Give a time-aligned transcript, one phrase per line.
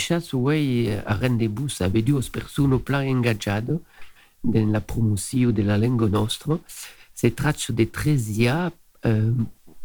[0.00, 3.80] E diciamo, vuoi a rendezvous avec due persone plan ingaggiate
[4.40, 6.58] nella promozione della lingua nostra.
[7.12, 8.72] Si tratta di Tresia,
[9.02, 9.32] eh,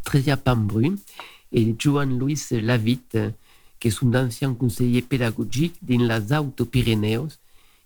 [0.02, 0.98] Tresia Pambrun
[1.50, 3.36] e Joan Luis Lavitte,
[3.78, 7.28] che sono d'anciens conseillers pédagogiques dans les Alto-Pyrénées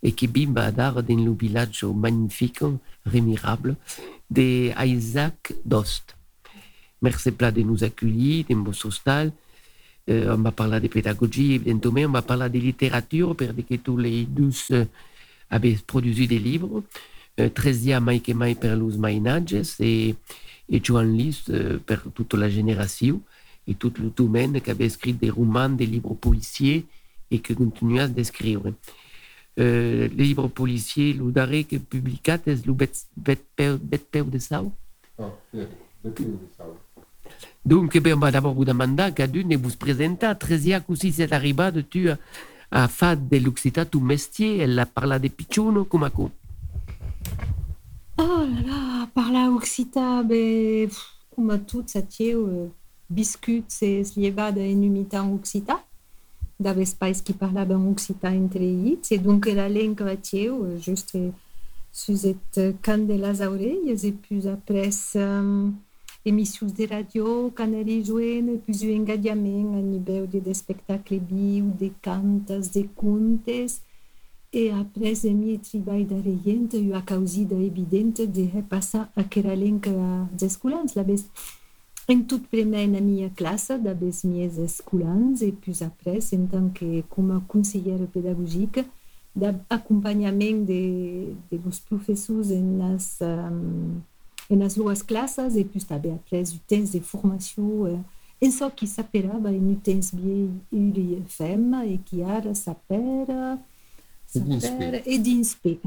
[0.03, 2.63] et qui a dar dans le village magnifique,
[3.05, 3.75] remirable,
[4.29, 6.15] de Isaac Dost.
[7.01, 9.31] Merci de nous accueillir dans votre hostal.
[10.09, 13.97] Euh, on va parler de pédagogie, évidemment, on va parler de littérature, parce que tous
[13.97, 14.85] les douze euh,
[15.49, 16.83] avaient produit des livres.
[17.39, 20.15] Euh, Tresia Mike Mai per los Mainages et,
[20.69, 23.21] et Joan Lis euh, per toute la génération
[23.67, 26.85] et tout le domaine qui avait écrit des romans, des livres policiers
[27.31, 28.61] et qui continue à d'écrire.
[29.59, 32.89] Euh, les livres policiers, le daré que publicat est le bet,
[34.31, 34.71] de sau.
[35.17, 35.31] Ah.
[37.65, 41.83] Donc, ben, on va d'abord vous demander qu'à d'une vous présenter, Tresia, così c'est arrivé
[41.89, 42.17] tu a,
[42.71, 46.29] a fait de l'Occità ton métier, elle a parlé de Pichuno, comme à quoi?
[48.21, 52.71] Oh là là, parla Occità, ben, pff, come tot satiu uh,
[53.07, 55.79] biscuits e slievada en umita en Occità.
[56.59, 61.13] D'ave spais qui parlava en Occità entre ells, e donc la lenca vatiu, uh, just
[61.13, 61.31] uh,
[61.93, 64.91] suzet uh, can de las orelles, e plus après
[66.25, 71.71] emissões de radio, canari joen, e plus un engadiament a niveu de, de spectacle viu,
[71.79, 73.81] de cantas, de contes,
[74.51, 79.91] e après de mi treball d'arrejent io a causida evidente de repassar aquera lenca
[80.31, 81.25] des escolans, la vez
[82.09, 86.69] en tot primer na mia classe da bes mies escolans e plus après en tant
[86.69, 88.83] que com a conseillère pedagogique
[89.35, 92.81] d'acompanhament de, de vos professors en
[93.21, 94.01] um,
[94.49, 97.99] en las dues classes e plus també après du temps de formació uh,
[98.41, 98.49] en
[99.71, 103.59] un temps bien URIFM e qui ara s'apera
[104.35, 104.67] E d'Inspe.
[104.67, 105.79] s'apera e d'Inspe.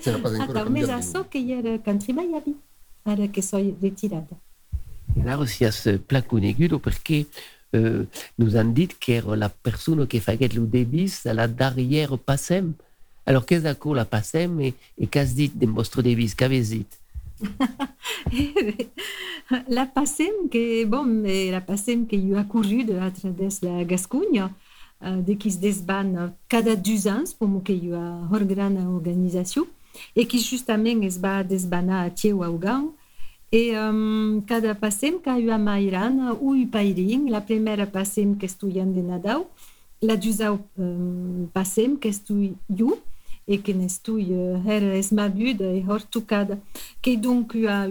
[0.00, 0.92] C'era pas ancora Attends, mais cambiato.
[0.92, 2.54] a so que era quand treballavi,
[3.04, 4.36] ara que soy retirada.
[5.16, 5.96] Et là aussi, il y a ce
[6.76, 7.24] parce que
[7.74, 8.04] euh,
[8.38, 12.74] nous ont dit que la personne qui fait le débit, c'est la derrière passem.
[13.24, 16.32] Alors, qu'est-ce que la passem et, et qu'est-ce dit de votre débit?
[16.36, 16.86] Qu'avez dit?
[19.68, 24.54] la passem que, bon, eh, la passem que jo ha corrido a través la Gascunha,
[25.00, 29.66] eh, de qui se desban cada deux ans, como que jo ha hor grana organizació,
[30.14, 32.90] e que justament es va desbanar a Tieu Augan,
[33.52, 38.92] e um, cada passem que jo ha mairan, ui pairing, la primera passem que estudiant
[38.92, 39.46] de Nadal,
[40.02, 42.98] la duzau um, passem que estudio
[43.46, 46.60] jo, e que n'estui uh, era esmabuda e hor tocada,
[47.00, 47.86] que donc a,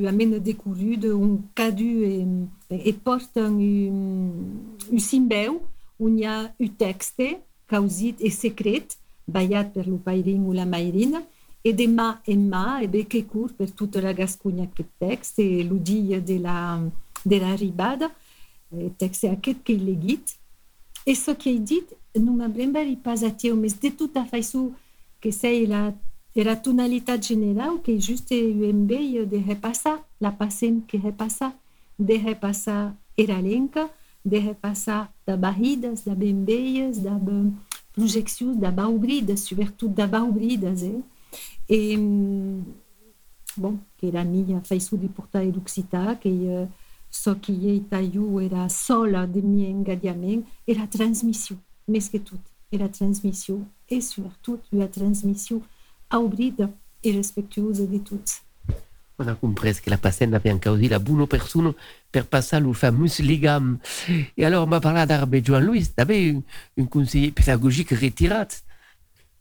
[2.03, 2.27] e,
[2.69, 2.93] e
[3.89, 5.63] um simbeu,
[5.97, 11.23] un texte causit e secret, ballat per lo pairin o la mairina,
[11.63, 15.39] e de mà en mà, e bé que curt per tota la Gascunha aquest text,
[15.39, 15.63] e
[16.22, 16.79] de la,
[17.25, 18.11] de la ribada,
[18.72, 20.37] e texte aquest que he legit,
[21.07, 23.89] e so que he dit, non m'abrembari pas a teu, mas de
[25.25, 25.91] que sei la,
[26.35, 31.51] era tonalitat general que just UMB de repassar, la passem que repassar,
[31.97, 33.89] de repassar era lenca,
[34.23, 37.51] de repassar da barridas, da bembeias, da ba-
[37.91, 41.01] projeccions, da baubridas, sobretot da baubridas, eh?
[41.67, 42.63] E, hum,
[43.57, 46.69] bon, que era minha façon de portar l'Occità, que uh,
[47.09, 51.57] só que Itaiu era sola de meu engajamento, era transmissão,
[51.87, 55.62] mais que tudo, era transmissão, e sobretot a transmissão
[56.12, 56.73] obrida
[57.03, 58.41] e respeituosa de todos.
[59.18, 61.73] On a compris que la passem avait dit la bonne personne
[62.12, 63.79] pour passer le fameux ligam.
[64.35, 66.41] Et alors, on m'a parlé d'Arbe Joan Luis, tu avais un,
[66.78, 68.46] un conseiller pédagogique retiré.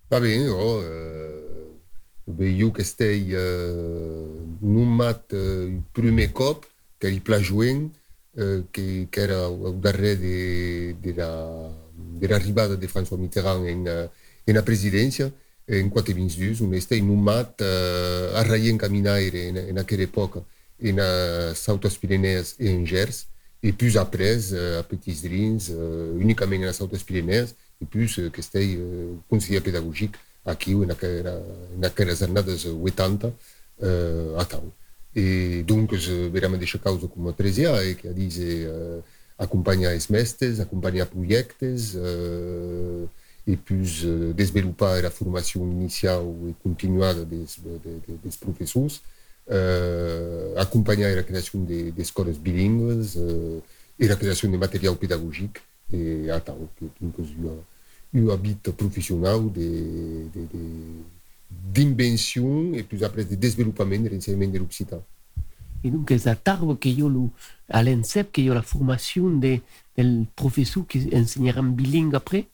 [0.09, 4.27] Va bene, io, eh, io che stai eh,
[4.61, 6.67] nomat eh, il primo cop
[6.97, 7.91] che il plagiuen
[8.37, 14.09] eh, che, che era al darrere de, della, dell'arrivata di François Mitterrand in,
[14.45, 15.31] eh, in presidenza
[15.65, 20.43] e in 2022 un stai nomat eh, a raien camminaire in, in aquella epoca
[20.79, 23.27] in uh, South Pyrenees e in Gers
[23.61, 28.29] et puis après euh, à Petits Drins euh, uniquement dans South Pyrenees et plus euh,
[28.29, 31.41] que stai euh, conseiller pédagogique aqui naquela,
[31.79, 33.33] naquelas jornadas 80
[33.81, 34.73] uh, a Tau.
[35.15, 39.03] E donc, je veramente deixa causa como Tresia e que a dice uh,
[39.39, 43.09] acompanhar os mestres, acompanhar projetos uh,
[43.47, 49.03] e plus uh, desenvolver a formação inicial e continuada dos, de, de, dos professores,
[49.47, 53.63] uh, acompanhar a criação de, de escolas bilíngues uh,
[53.99, 55.61] e a criação de material pedagógico
[55.93, 56.91] e a tal, que
[58.15, 59.51] un habit professionnel
[61.51, 65.03] d'invention et plus après de développement de l'enseignement de l'occitan.
[65.83, 67.31] Et donc, c'est Tarbes que yo,
[67.69, 69.61] à l'ENSEP, que yo la formation de,
[69.97, 72.47] del professeur qui enseignera bilingue après?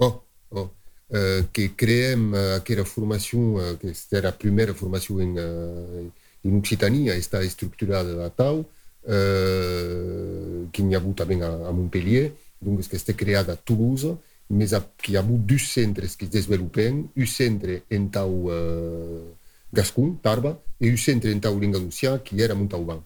[0.00, 0.70] Oh, oh.
[1.10, 6.10] Uh, que creem uh, aquella formation, uh, que c'était la première formation en, uh,
[6.44, 12.30] en Occitanie, està estructurada a tau, uh, que n'hi ha hagut també a, a Montpellier,
[12.62, 14.14] donc que està creada a Toulouse,
[14.50, 14.70] mais
[15.02, 19.26] qui a hagut dos centres qui es desenvolupen, un centre en tau uh,
[19.72, 23.02] Gascon, Tarba, et un centre en tau Lingalucià, qui era a Montauban.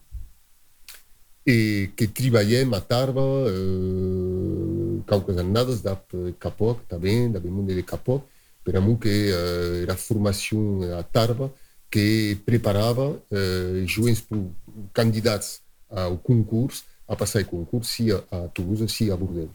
[1.45, 3.25] E que treballem a Tarba,
[5.07, 8.23] qualques annades d'ap Capoc, també, da mundo de Capoc,
[8.63, 10.57] per amor que uh, era formació
[10.97, 11.51] a Tarba,
[11.89, 14.23] que preparava uh, jovens
[14.93, 19.49] candidats ao concurs a passar o concurs, sia a Toulouse, sia a Bordeaux.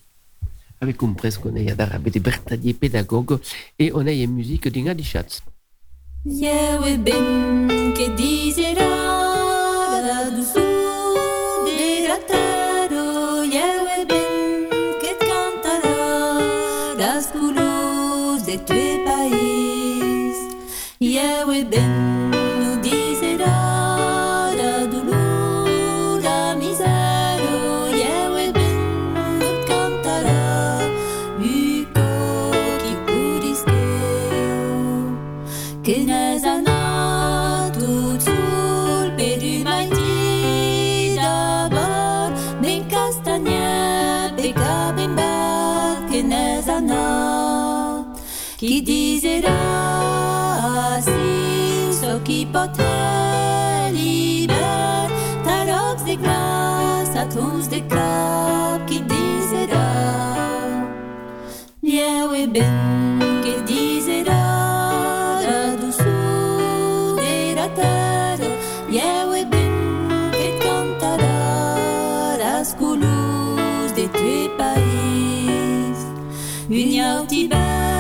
[0.81, 3.39] Avec compris qu'on est d'arabe de Bertadier pédagogue
[3.79, 5.43] et on a une musique d'une de Schatz.
[6.25, 9.00] Yewe ben que dizera
[48.61, 49.57] qui disera
[51.01, 52.77] si so qui pot
[53.95, 55.13] l'hivern
[55.47, 59.87] tarocs de glaç a tons de cap qui disera
[61.81, 64.43] Lieu e ben che disera
[65.47, 68.51] da do sul de la terra
[68.93, 69.75] Lieu e ben
[70.37, 71.41] che cantarà
[72.43, 75.99] las colus de tu país
[76.69, 78.00] Un iauti ben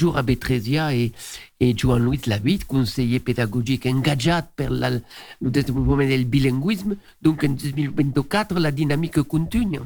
[0.00, 1.12] Toujours à Bétrésia et,
[1.60, 6.96] et Joan-Louis Labitte, conseiller pédagogique engagé pour la, le développement du bilinguisme.
[7.20, 9.82] Donc en 2024, la dynamique continue.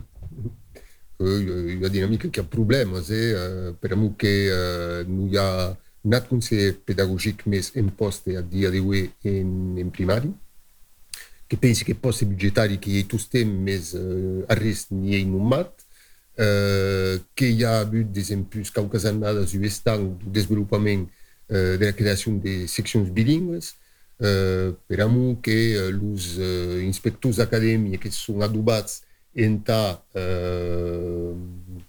[1.19, 6.23] La dinamica che ha problemi è uh, per amore che uh, non hi ha un
[6.29, 10.33] conseller pedagogic més imposte a dia d'avui in, in primari
[11.47, 15.84] che pensi che posti budgetari che hi tutti temps més uh, arrest ni hi numat
[16.39, 21.85] uh, que hi ha hagut des impulsos qualques annades u estan du desenvolupament uh, de
[21.85, 23.75] la creació de seccions bilingües.
[24.15, 29.03] Per amor que els uh, inspectors d'acadèmia que són adobats
[29.35, 31.35] entà uh,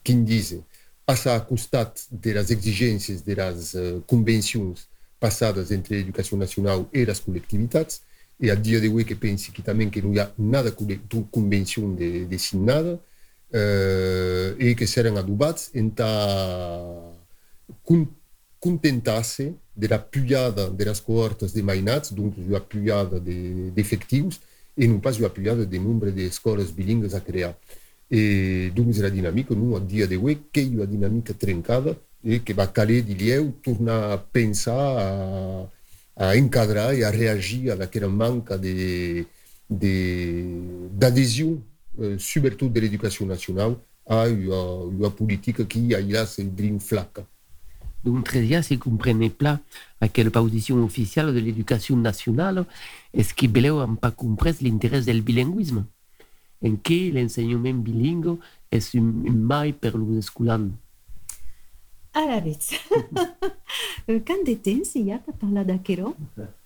[0.04, 0.64] quin dice
[1.06, 4.88] passar a costat de les exigències de les uh, convencions
[5.22, 8.02] passades entre l'educació nacional i les col·lectivitats
[8.42, 10.98] e a dia d'avui que pensi que també que non hi ha nada de
[11.32, 12.98] convenció de, de signada
[13.52, 16.10] uh, e que seran adobats entà
[17.84, 18.08] con,
[18.60, 24.46] contentasse de la pujada de las cohortes de mainats, donc la pujada d'efectius, de,
[24.78, 27.56] e non pas la pujada de nombre d'escoles bilingues a crear.
[28.10, 32.54] E donc la dinàmica, non, a dia d'avui, que hi una dinàmica trencada e que
[32.54, 35.70] va caler di lieu tornar a pensar, a,
[36.16, 39.26] a encadrar e a reagir a aquella manca de,
[39.70, 43.76] d'adhésion, euh, Euh, surtout de l'éducation nationale,
[44.06, 47.08] à une, une politique qui a ses dream flag.
[48.04, 49.60] Donc très bien, si vous ne comprenez pas
[50.00, 52.66] à quelle position officielle de l'éducation nationale
[53.14, 55.86] est-ce que Beleu n'a pas compris l'intérêt du bilinguisme?
[56.64, 58.38] En que l'enseignement bilingue
[58.72, 60.70] est une, une maille pour les escolans?
[62.14, 62.58] À la vez.
[64.08, 65.66] Euh, quand était-ce qu'il y a parlé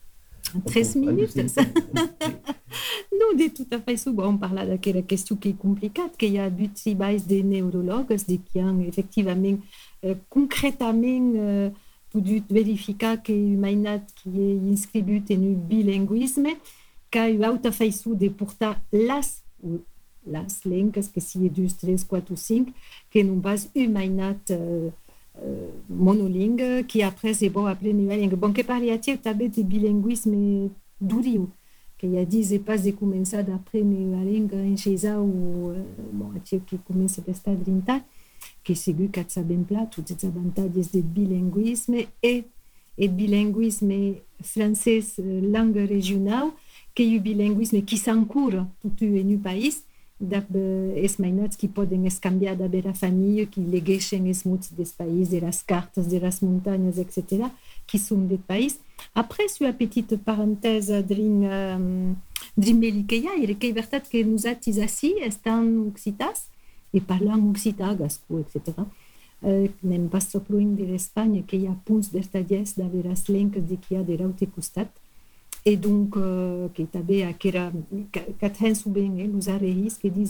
[0.65, 1.49] 13 minutes.
[1.49, 1.61] Ça.
[3.19, 6.85] non, de tuta fai souvent parla d'aquela question qui est complicat, que hi ha buts
[6.85, 9.59] i baix neurologues de qui han efectivament
[10.03, 11.69] eh, concretament eh,
[12.11, 16.55] pudut verificar que humanat qui est inscribut en bilinguisme,
[17.11, 19.81] que hi auta faisu de portar las ou
[20.27, 22.67] las lengues, que si est 2, 3, 4 ou 5,
[23.09, 24.89] que non bas humanat eh,
[25.89, 28.35] monolingue, qui après c'est bon appeler une langue.
[28.35, 30.69] Bon, que pariatiu també de bilinguisme
[30.99, 31.47] duriu,
[31.99, 35.83] que hi ha dit és pas de començar d'aprendre una langue en xesa o euh,
[36.13, 38.05] bon, atiu que comença a estar drintat,
[38.63, 42.33] que segur que sabem pla tots els avantatges del bilinguisme e
[42.99, 46.53] el bilinguisme francès euh, langue regional,
[46.95, 49.41] que ha bilinguisme qui s'encoura tot en un
[50.19, 53.61] país, es mainats qui poden escanviar d'haver a família, que
[54.75, 54.91] des
[55.29, 57.47] de cartes, de les muntanyes, etc.,
[57.87, 58.79] qui són del país.
[59.15, 61.47] Après, sur la petite parenthèse drin,
[63.07, 63.55] que hi ha, era
[64.11, 66.49] que nosaltres ací estan occitats
[66.91, 67.41] i parlant
[68.43, 68.83] etc.
[69.39, 70.25] Uh, anem pas
[70.75, 72.11] de l'Espanya, que hi ha punts
[73.69, 74.91] de qui ha de l'altre costat.
[75.65, 76.15] Et donc,
[76.73, 77.71] que també aquera,
[78.11, 80.23] que souvent nos arreis que que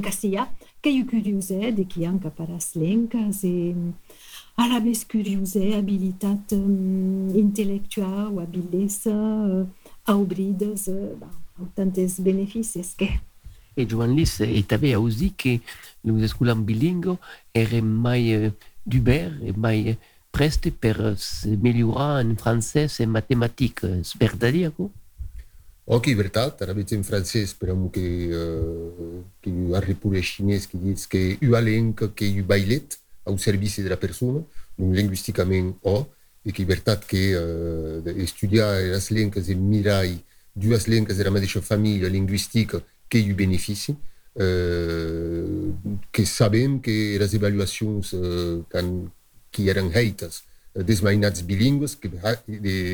[0.00, 0.38] que
[0.80, 1.86] que eu curiosé de
[2.76, 3.74] lencas e
[4.58, 9.68] a la vez curiosé, habilitat um, intellectual, ou habilesa, uh,
[10.04, 13.20] aubridas, uh, bon, tantes benefícios que...
[13.76, 14.16] E Joan
[14.96, 15.60] aussi que
[16.02, 17.16] les escoles bilingues
[17.54, 18.52] eren mai uh,
[18.84, 19.92] d'Uber, e mai...
[19.92, 24.00] Uh, preste per migliorare in francese e matematica, è
[25.90, 31.38] Ok, veritat, avete in francese, speriamo che, uh, che arrivi pure cinese che dice che
[31.40, 34.42] una lingua che è bailet al servizio della persona,
[34.76, 40.78] non linguisticamente o, e che è verità che uh, studiare le lingue e mirai due
[40.86, 43.96] lingue della medesima famiglia linguistica che è benefici,
[44.32, 45.74] uh,
[46.10, 48.64] che sappiamo che le evaluazioni uh,
[49.58, 50.42] que eram heitas
[50.84, 52.08] des mainats bilíngues que,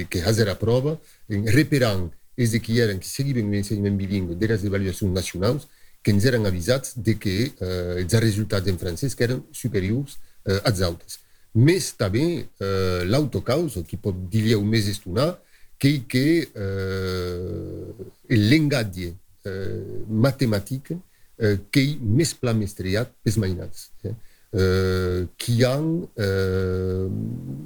[0.08, 4.64] que fazer a prova, reperant es de que eram que seguiam o ensinamento bilíngue das
[4.64, 5.68] avaliações nacionais,
[6.02, 10.16] que ens eram avisats de que uh, els resultats en francès que eren superiors
[10.48, 11.20] uh, als altres.
[11.54, 15.34] Més també uh, l'autocausa, que pot dir o més estonar,
[15.78, 23.90] que, que uh, lengatge uh, matemàtic uh, que més pla mestriat pels mainats.
[24.02, 24.16] Eh?
[24.54, 27.08] Euh, qui euh,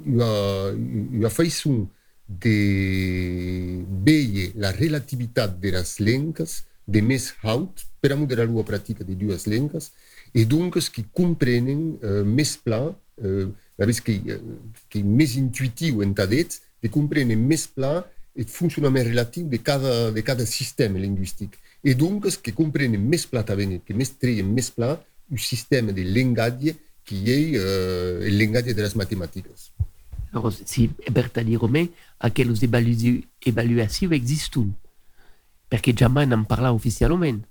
[0.05, 1.87] eu a feição
[2.27, 9.03] de veure la relativitat de las lengues de més haut per a moderar la pràctica
[9.05, 9.91] de dues lengues
[10.33, 14.19] e donc que comprenen uh, més pla, uh, la vez que,
[15.01, 18.03] més intuitiu en tadets, de comprenen més pla
[18.35, 21.57] el funcionament relatiu de cada, de cada sistema lingüístic.
[21.83, 24.97] E donc que comprenen més pla que més treien més pla
[25.31, 29.45] un sistema de llengatge qui est euh, le langage de las mathématiques.
[30.31, 34.67] Alors, si Berta di Romè, a quelles évaluations existent
[35.69, 37.41] Parce que jamais n'en parla officiellement.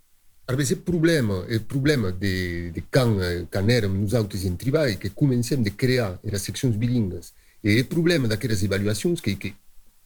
[0.47, 3.19] Alors, c'est le problème, le problème de, de quand,
[3.51, 7.21] quand érem nosaltres en treball, que comencem de crear les seccions bilingues.
[7.65, 9.49] Et le problème d'aquelles évaluations, que, que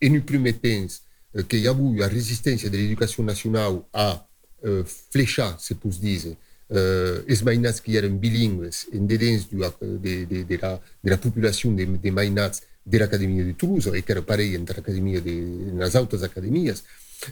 [0.02, 1.02] en un primer temps,
[1.48, 6.34] que hi ha hagut la resistència de l'educació nacional a uh, flechar, se pot dir,
[6.72, 11.72] uh, els mainats que eren bilingües en dedans de, de, de, la, de la populació
[11.76, 12.12] de, de
[12.84, 15.36] de l'Acadèmia de Toulouse, i que era parell entre l'acadèmia de
[15.78, 16.82] les altres acadèmies.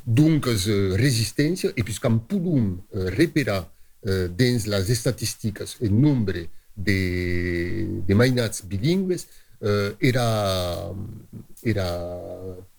[0.06, 6.98] Donc, uh, resistència, i puisqu'en podem uh, reparar uh, dins les estadístiques el nombre de,
[8.06, 9.26] de mainats bilingües,
[10.00, 10.24] era,
[11.60, 11.86] era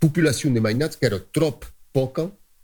[0.01, 2.23] populació de mainats que era trop poca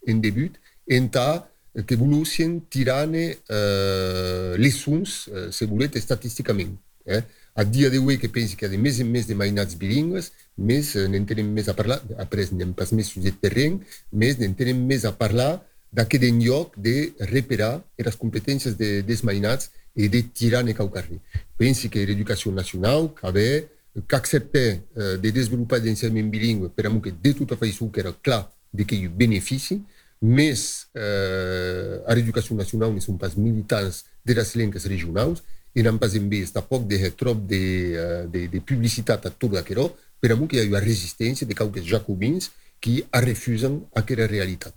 [0.09, 0.55] en debut,
[0.89, 1.45] en ta
[1.85, 6.81] che volussin tirane uh, le suns, uh, se volete, statisticamente.
[7.03, 7.23] Eh?
[7.53, 10.93] A dia d'avui che pensi che ha de més en més de mainats bilingües, més
[10.95, 13.79] uh, n'en tenen més a parlar, après n'hem pas més sujet terreny,
[14.11, 19.71] més n'en tenen més a parlar d'aquest lloc de reparar les competències de, des mainats
[19.95, 21.17] i de tirar ne cau carrer.
[21.57, 23.69] Pensi que l'educació nacional qu'avait
[24.05, 28.45] qu'accepter uh, de desenvolupar l'ensenyament bilingüe per a que de tota façó que era clar
[28.71, 29.81] de que hi benefici,
[30.21, 35.43] més eh, a l'educació nacional ne són pas militants de les lenques regionals
[35.77, 39.85] i n'han pas vist tampoc de trop de, uh, de, de publicitat a tot aquerò,
[40.19, 42.49] per a que hi ha una resistència de cauques jacobins
[42.81, 44.73] qui refusen aquesta realitat.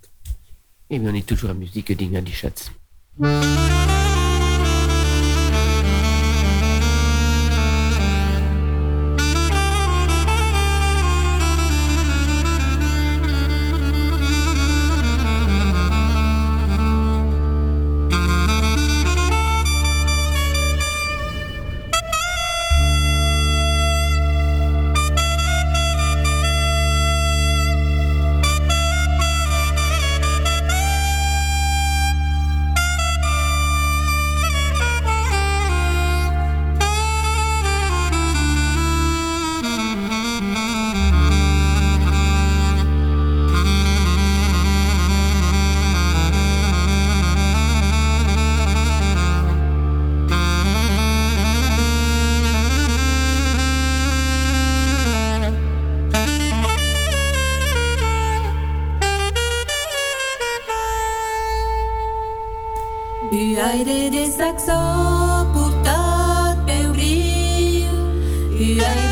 [0.91, 2.69] Et bien, on est toujours à musique d'Inga Schatz.
[63.71, 64.79] Aire de saxo
[65.53, 67.95] portat pel riu
[68.59, 69.10] aire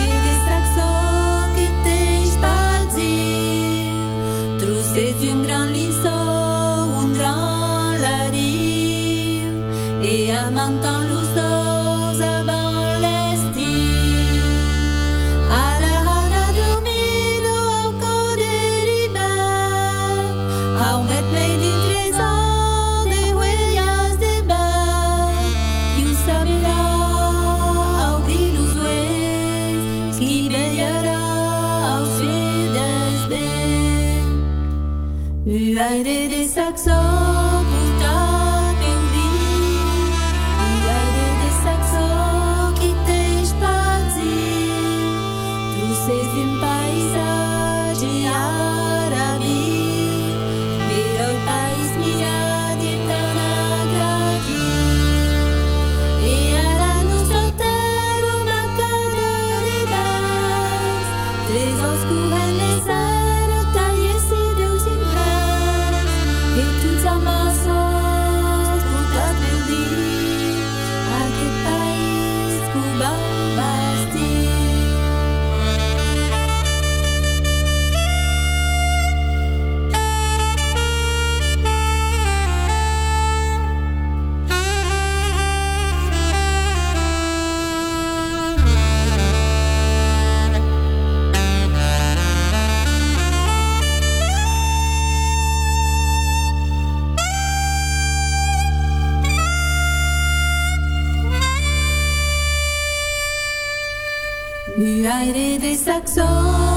[105.21, 106.68] Un aire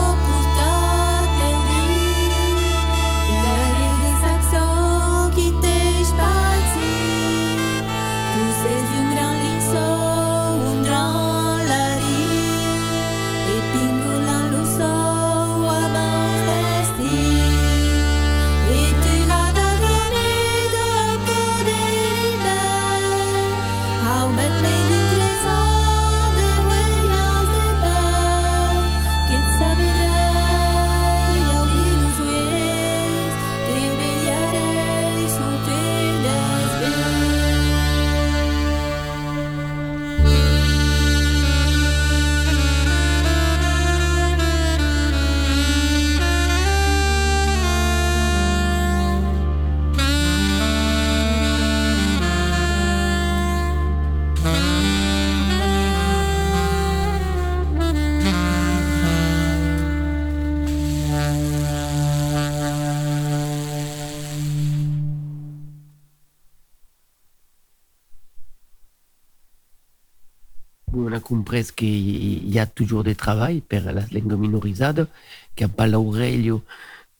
[71.52, 75.06] A compris qu'il y a toujours des travail per la langue minorisada,
[75.54, 76.62] que a Palaureglio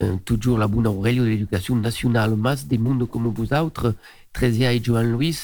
[0.03, 3.95] euh, toujours la bonne Aurelio de l'éducation nationale, mas des mondes comme vous autres,
[4.33, 5.39] Tresia et Joan Luis,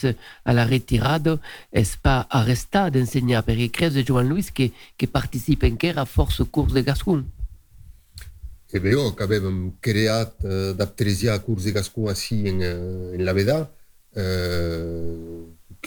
[0.46, 1.38] à la retirada,
[1.74, 6.42] est pas arresté d'enseigner, parce que de Joan Luis qui, qui participe en à force
[6.50, 7.24] cours de Gascon.
[8.70, 13.70] è vero che abbiamo creato uh, da Tresia corsi Gascon assi in, uh, in Laveda,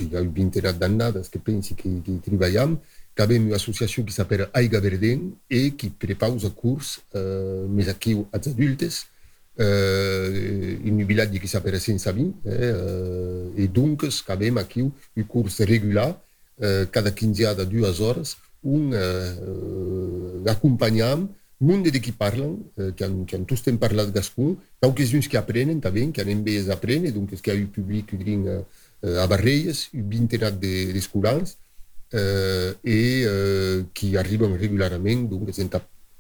[0.04, 2.82] uh, che ha vinto una dannata, che pensi che, che lavoriamo,
[3.14, 8.26] che abbiamo un'associazione che si chiama Aiga Verden e che prepara corsi, uh, messa qui
[8.30, 14.66] agli adulti, uh, in un villaggio che si chiama Saint-Sabin, eh, uh, e dunque abbiamo
[14.66, 16.20] qui un corso regolare,
[16.56, 18.22] uh, cada 15 a 2 ore,
[18.62, 25.28] un uh, accompagniamo monde qui parlent, euh, qui, ont, qui ont tous parlat gascon, quelques-uns
[25.28, 28.60] qui apprennent també, qui han envers apprendre, donc qu'il y a eu public udrin euh,
[28.60, 28.64] a
[29.04, 35.70] Barreies, un vintenat d'escolans, de, euh, et euh, qui arrivent régulièrement, donc ils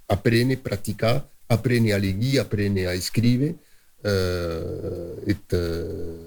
[0.07, 3.53] apprennent, praticar, apprennent à lire, apprennent à écrire,
[4.05, 6.17] euh, et euh,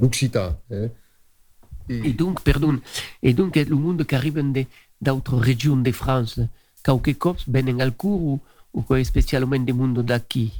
[0.00, 0.56] l'occitan.
[0.70, 0.88] Hein.
[1.88, 2.78] Et, et, donc, pardon,
[3.22, 4.42] et donc le monde qui arrive
[5.00, 6.40] d'autres régions de France,
[6.82, 8.40] quelques cops viennent al cours ou,
[8.72, 10.52] o qual especialmente mondo daqui?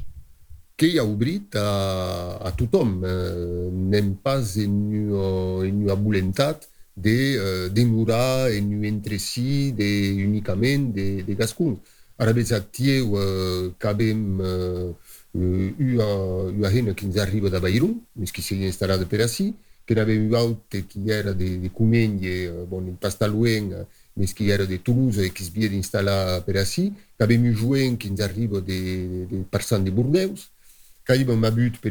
[0.79, 7.17] Che ha obrit a, a tothom, eh, n'hem pas en una, en una voluntat de
[7.35, 9.89] uh, demorar en un entre si de,
[10.23, 11.75] unicament de, de gascun.
[12.15, 14.95] Ara veig a tieu uh, que hem uh,
[15.35, 16.07] una,
[16.53, 19.49] una gent que ens arriba de Bairum, més que s'hi instal·lada per ací,
[19.83, 24.35] que n'avem un altre que era de, de Comenge, uh, bon, in Pastalueng, uh, mais
[24.35, 27.99] qui era de Toulouse et qui se vient d'installer per ací, que avem un jouen
[27.99, 30.51] qui ens arriba de, de personnes de Bordeus,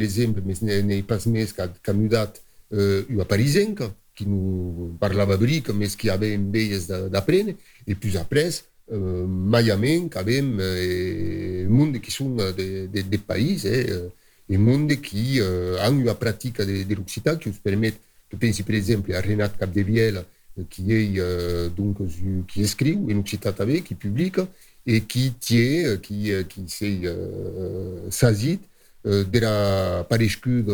[0.01, 2.37] exemple, mais n'hi pas més ha mudat
[2.69, 7.53] uh, una parisenca, qui nous parlava bric, mais qui avem veies d'aprendre,
[7.87, 8.49] et puis après,
[8.91, 14.05] uh, maiament, que avem uh, monde qui són de, de, de país, eh,
[14.47, 15.41] e monde qui
[15.81, 17.97] han una pràctica de, de l'occitan qui us permet,
[18.29, 20.23] que pensi per exemple a Renat Capdeviela,
[20.69, 21.19] qui est
[21.75, 21.97] donc
[22.47, 23.53] qui écrit en occitan
[23.83, 24.31] qui publie
[24.85, 26.63] et qui tient, qui, qui
[29.07, 30.73] euh, sasit euh, de la parescuda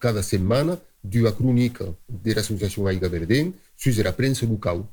[0.00, 4.84] cada setmana d'una crònica de l'associació Aiga Verden sur la premsa local.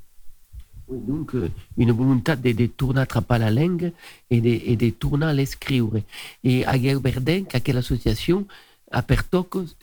[0.88, 1.36] Oui, donc
[1.76, 3.92] une volonté de, de tourner à la langue
[4.30, 6.02] et de, et de tourner à l'escrire.
[6.42, 8.46] Et Aiga Verden, quelle association,
[8.90, 9.22] a per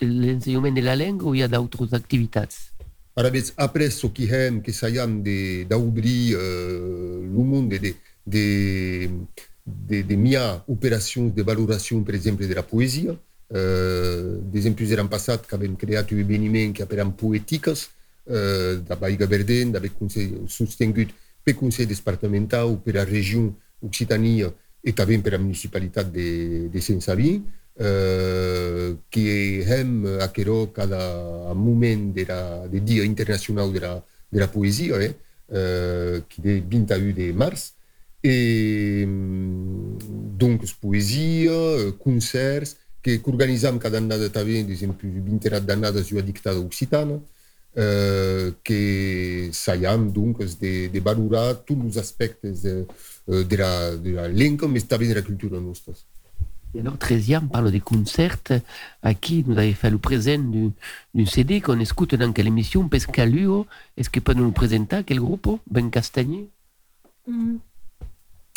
[0.02, 2.42] l'enseignement de la langue ou il y a d'autres activités
[3.16, 7.96] Ara après ce qui hem, que sayam d'obrir euh, le monde de,
[8.28, 9.10] de,
[9.68, 13.16] de, de mia operacions de valoració, per exemple, de la poesia.
[13.48, 17.88] Euh, d'exemples l'any passat que hem creat un eveniment que aperen poètiques
[18.30, 19.92] euh, de Baiga Verden, d'haver
[20.48, 23.46] sostingut per Consell Departamental, per la regió
[23.84, 24.52] Occitania
[24.84, 27.44] i també per la municipalitat de, de Saint-Sabin,
[27.78, 33.96] eh, que hem aquerò cada moment de la, de Dia Internacional de la,
[34.32, 35.16] de la Poesia, eh,
[35.50, 37.74] eh, qui est 21 de mars,
[38.24, 46.60] et donc poesia, concerts, que organitzam cada annada també, per exemple, 20 d'annades una dictada
[46.60, 47.20] occitana,
[47.76, 52.86] eh, que saiam donc de, de valorar tots els aspectes de,
[53.28, 55.94] de, la, de la llengua, mais també de la cultura nostra.
[56.74, 58.38] Et alors, 13e parle des concerts
[59.02, 60.38] à qui nous avait fait le présent
[61.14, 62.90] d'un CD qu'on écoute dans quelle émission?
[62.90, 63.66] Pescaluo.
[63.96, 65.02] Est-ce que peut nous présenter?
[65.06, 65.62] Quel groupe?
[65.72, 66.50] Ben Castagné
[67.26, 67.56] mm.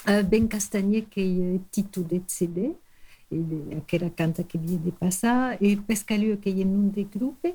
[0.09, 2.75] Uh, Ben Castagné qui est titre de CD
[3.87, 5.57] que era canta que vient de passar
[7.05, 7.47] groupes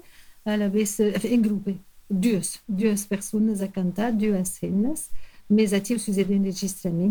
[0.46, 1.70] à la vez un groupe
[2.10, 4.12] deux deux personnes à cantar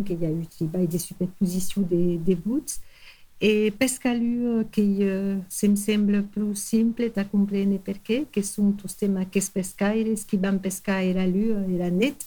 [0.02, 2.80] qu'il y a eu travail de superposition des, des bouts.
[3.40, 9.28] E pescalu che uh, sem sembla più simple da comprendere perché, che sono tutti temi
[9.28, 12.24] che pescaires, che vanno pescare a lui, era net,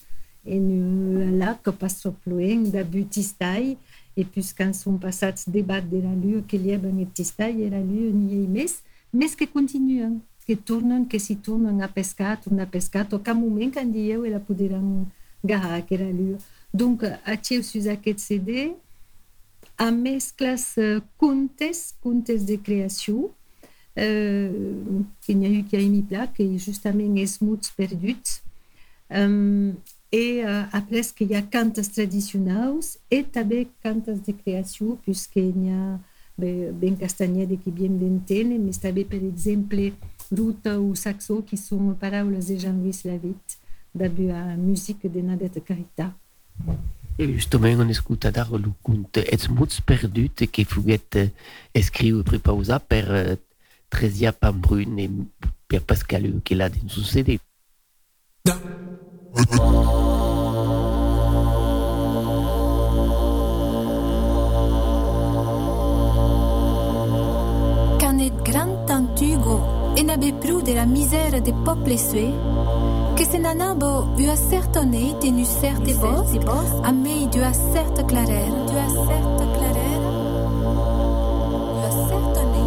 [0.48, 3.78] e nu lac passo ploen da butistai,
[4.18, 7.80] e puis quand sont passats débat de la lue que li hebben et tistai era
[7.80, 8.82] lui ni mes,
[9.14, 13.36] mes que continuen, que tornen, que si tornen a pescar, tornen a pescar, o ca
[13.36, 15.06] moment quand dieu ela poderan
[15.44, 16.38] garrar que era lui.
[16.74, 18.74] Donc, a tiu sus aquest CD,
[19.78, 23.30] a mesclas uh, contes, contes de creació,
[23.94, 28.42] uh, que n'hi ha eu qui a émis pla, que justament és muts perduts,
[29.12, 29.76] um,
[30.12, 30.42] e
[30.72, 35.98] après que hi ha cantes tradicionals e també cantes de creació, puisque n'hi ha
[36.38, 39.92] bé, ben castanyeda que bien d'entendre, mais també, per exemple,
[40.32, 43.58] ruta ou saxo, qui sont paraules de Jean-Louis Lavitte,
[43.94, 46.14] d'abord la musique de Nadette Carita.
[47.18, 51.18] E justement, on escuta dar lo conte Els mots perdut che fuguet
[51.74, 53.38] escriu prepausa per eh,
[53.90, 55.10] Tresia Pambrun e
[55.66, 57.40] per Pascal l'ha din succede.
[69.98, 72.32] E n'abe pru de la misère des peuples sué,
[73.16, 76.28] que se nanabo ua certane tenu certe bos,
[76.84, 80.00] a mei du a certe clarer, du a certe clarer,
[81.74, 82.64] du a certane.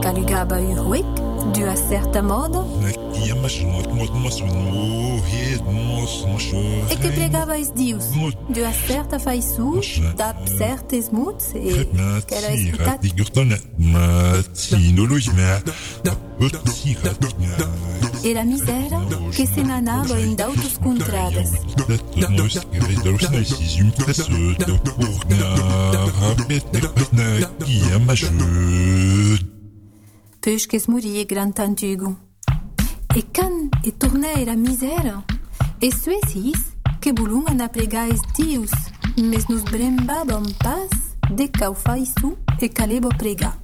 [0.00, 1.06] Calugaba uruic,
[1.54, 2.66] du a certa modo,
[6.90, 8.04] e que pregava es dius,
[8.48, 9.80] du a certa faisu,
[10.16, 11.88] dap certes muts, e
[12.26, 13.00] que era escutat
[18.24, 18.90] e la misère
[19.34, 21.50] que se nanabo in d'autos contrades.
[30.42, 32.16] Peuch qu'es mourie grand tantugo.
[33.14, 35.22] E can e tournei la misère,
[35.80, 38.72] e suesis que bulung an apregais dius,
[39.16, 40.90] mes nos brembabam pas
[41.30, 43.54] de cau faisu e calebo prega.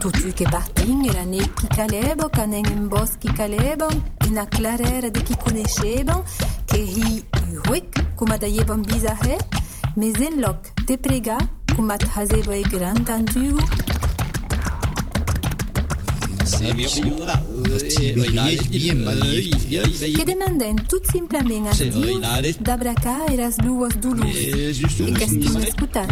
[0.00, 3.88] Tutu que partin era ne qui calebo, canen en bos qui calebo,
[4.26, 6.24] in a clarera de qui coneixebam,
[6.66, 7.22] que hi
[7.68, 9.36] uic, cum adaiebam bizahe,
[9.96, 11.38] mais en loc de prega,
[11.74, 13.60] cum at hazeba e grand antugo,
[20.16, 25.24] que demanden tout simplement a dius d'abracar eras luos dulus, e que
[25.68, 26.08] escutant.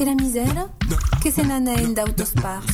[0.00, 0.70] Que la misère,
[1.22, 2.64] que se n'ana en d'autos parts.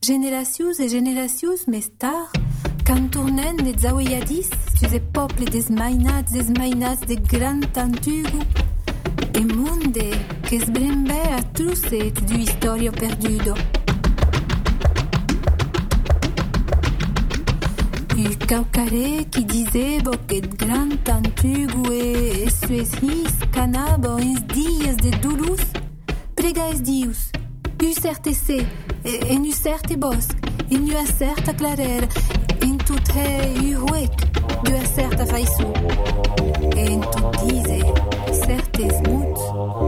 [0.00, 2.32] Generacius e generacius més tard,
[2.86, 8.40] quand tournen les zaweyadis sur les peuples desmainats, desmainats de grand antugo,
[9.34, 10.08] e monde
[10.48, 13.83] que es brembe a trucet du historio perdudo.
[18.34, 25.60] U caucare qui disait que grand antugo e sues his canabo es dias de dulus,
[26.34, 27.30] prega es dius,
[27.80, 28.66] u certe se,
[29.04, 30.34] en u certe bosc,
[30.68, 32.08] en u a certa clarer,
[32.60, 34.12] en tout he u huec,
[34.64, 35.68] du a certa faisu,
[36.76, 37.78] en tout dise,
[38.44, 39.42] certes muts,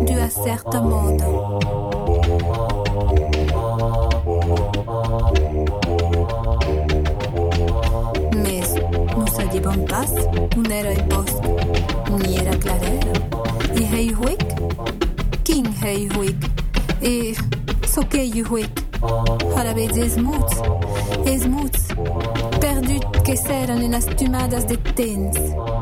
[0.07, 1.67] du a certa modo.
[9.67, 10.11] Sadibam pas,
[10.57, 11.41] un era e bosc,
[12.11, 13.13] ni era clarera,
[13.75, 14.43] e hei huec,
[15.45, 16.37] king hei huec,
[17.03, 17.35] e
[17.87, 18.71] so que you huec,
[19.57, 20.63] harabez es muts,
[21.25, 21.89] es muts,
[22.61, 25.76] perdut que seran en as tumadas de temps.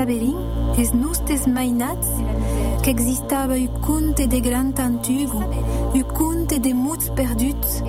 [0.00, 0.36] e saberin,
[0.78, 2.08] es nustes mainats,
[2.82, 5.42] que existava u conte de grand antugo,
[5.94, 7.82] u conte de muts perduts,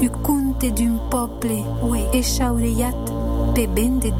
[0.00, 2.96] u conte d'un peuple, ue, e chaureiat,
[3.54, 4.12] pe ben de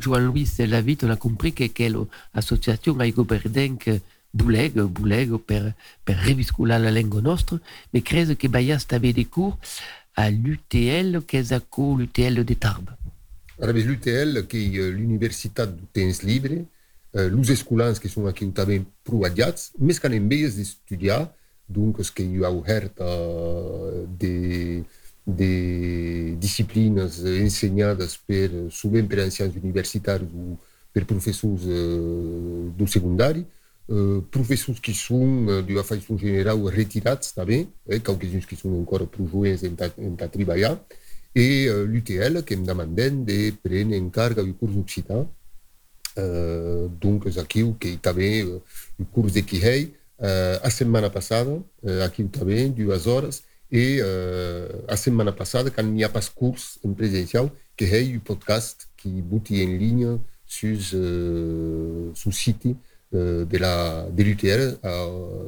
[0.00, 1.96] Donc, Joan-Louis Lavit, on a compris que quelle
[2.34, 3.88] association a goverdenc
[4.32, 7.58] buleg, buleg per, per reviscular la lengua nostra,
[7.92, 9.58] mais crese que Bayas avait des cours
[10.16, 12.90] à l'UTL, qu'est a co l'UTL de Tarbes?
[13.60, 16.64] Arabes l'UTL, qui est l'Universitat du Temps Libre,
[17.16, 21.28] euh, los escolans que són aquí també provatjats, més que en veies d'estudiar,
[21.68, 24.84] donc es que hi ha obert uh, de,
[25.36, 30.56] de disciplines ensenyades per, sovint per ancians universitaris o
[30.92, 33.44] per professors uh, do secundari,
[33.86, 39.06] uh, professors que són uh, d'una façon general retirats també, eh, qualques que són encara
[39.06, 40.74] pro joves en, ta, en ta treballar,
[41.34, 45.28] et euh, l'UTL que me demanden de prendre en carga du curs occitan.
[46.18, 48.58] Euh, donc, aquí que també euh,
[48.98, 54.84] el curs de Quihei, euh, a setmana passada, euh, aquí també, dues hores, e uh,
[54.88, 59.08] a semana passada, quand n'hi ha pas curs en presencial, que hei o podcast que
[59.08, 62.74] buti en ligne sur uh, su site
[63.12, 64.78] uh, de la de l'UTL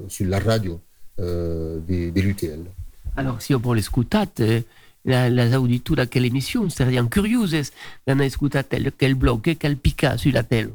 [0.09, 0.81] sur la radio
[1.19, 2.65] de, de l'UTL.
[3.17, 4.63] Alors, si on l'escutat, eh,
[5.05, 7.73] la, les auditors d'aquella emissió serien curioses
[8.07, 10.73] escutar tel, quel blog, eh, quel pica sur la tele.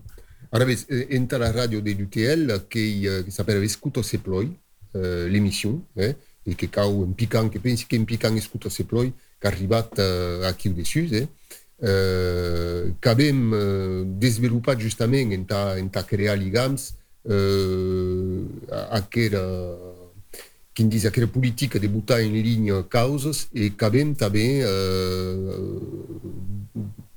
[0.52, 4.52] Ara eh, entra la radio de l'UTL che s'appelle Escuto se ploi,
[4.94, 6.16] l'émission, eh,
[6.48, 10.48] e que cau un picant que pense qu'un picant escuta se ploi qu'arribat uh, eh,
[10.48, 11.28] a qui de sus eh?
[11.84, 16.96] eh uh, qu'avem uh, eh, desvelopat justament en ta, en ta crear ligams
[17.28, 19.44] uh, a, a que era
[20.74, 25.82] quin dis aquella politica de butar en linha causes e qu'avem tamben uh,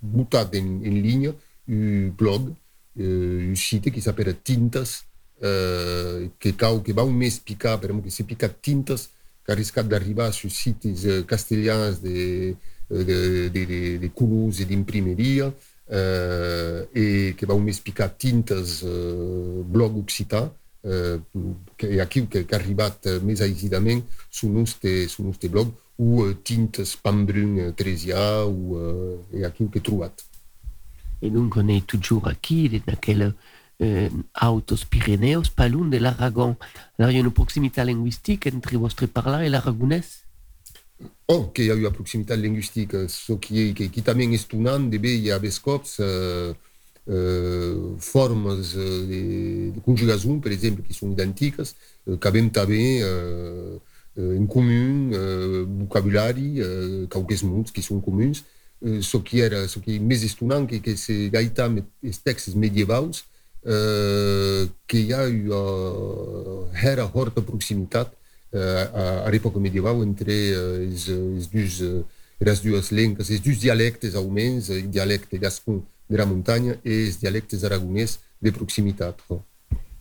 [0.01, 1.33] butat en, en linha
[1.69, 5.05] un blog uh, un site qui s'appelle tintas
[5.39, 9.95] uh, que cau que va un mes picar per que se pica tintas per di
[9.95, 17.35] arrivare sui siti uh, castigliani di de, de, de, de Toulouse e d'imprimeria uh, e
[17.37, 20.51] che va un mese piccare Tintas uh, blog occitan,
[21.77, 24.01] que que, que ha arribat més aisidament
[24.31, 30.25] su nostre, su blog ou tintes pambrun Tresia ou é aquilo que trobat.
[31.23, 33.35] Et donc, on est toujours aquí, dans quel
[34.35, 36.57] Autos Pyrénéos, pas de l'Aragon.
[36.99, 40.25] Alors, il y a une proximité linguistique entre votre parlant et l'aragonès?
[41.29, 44.99] Oh, que hi ha una proximitat lingüística, so que, que, que també és tunant de
[45.01, 46.51] bé hi ha ves cops uh,
[47.07, 49.21] uh, formes de,
[49.77, 55.15] de conjugação, per exemple, que são idênticas, uh, que abem també uh, uh, en comum
[55.15, 58.43] uh, vocabulari, uh, qualques mots que são comuns,
[58.83, 61.71] uh, so que era, so que més estonant que, que se gaita
[62.03, 63.23] els textos medievals,
[63.65, 64.69] uh,
[65.13, 68.13] ha una era horta proximitat
[68.53, 72.05] uh, a l'època medieval entre uh, els, els dos, uh,
[72.41, 77.21] les dues lengues, els dos dialectes almenys, el dialecte gascon de la muntanya et els
[77.21, 79.21] dialectes aragonès de proximitat.
[79.29, 79.43] Oh.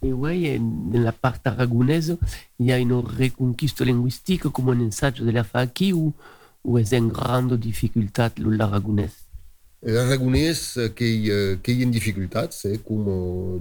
[0.02, 2.18] Et oui, dans la part aragonaise,
[2.58, 6.14] il y a une reconquiste linguistique comme un ensayo de la FACI ou,
[6.64, 9.29] ou est une grande difficulté l'aragonès?
[9.82, 11.30] L'aragonès que, hi,
[11.64, 13.06] que hi ha dificultats, eh, com,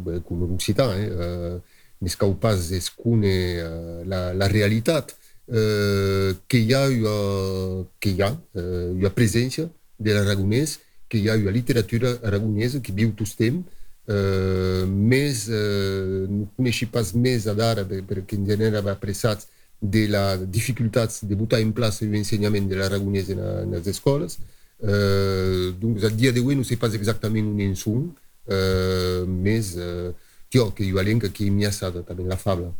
[0.02, 2.16] bé, com l'occitan, eh, uh, més
[2.74, 5.14] es coneix uh, la, la realitat,
[5.46, 11.30] uh, que hi ha una, que hi ha, uh, una presència de l'aragonès, que hi
[11.30, 13.62] ha una literatura aragonesa que viu tot temps,
[14.10, 19.46] uh, més, uh, no coneixi pas més d'ara, perquè en general va apressats
[19.80, 24.40] de la dificultats de botar en plaça l'ensenyament de l'aragonès en, en les escoles.
[24.42, 28.04] Uh, donc, al dia d'avui no sé pas exactament on en som,
[28.48, 30.12] uh, més uh,
[30.48, 32.72] tio, que hi ha lenca que m'hi ha estat també la fabla.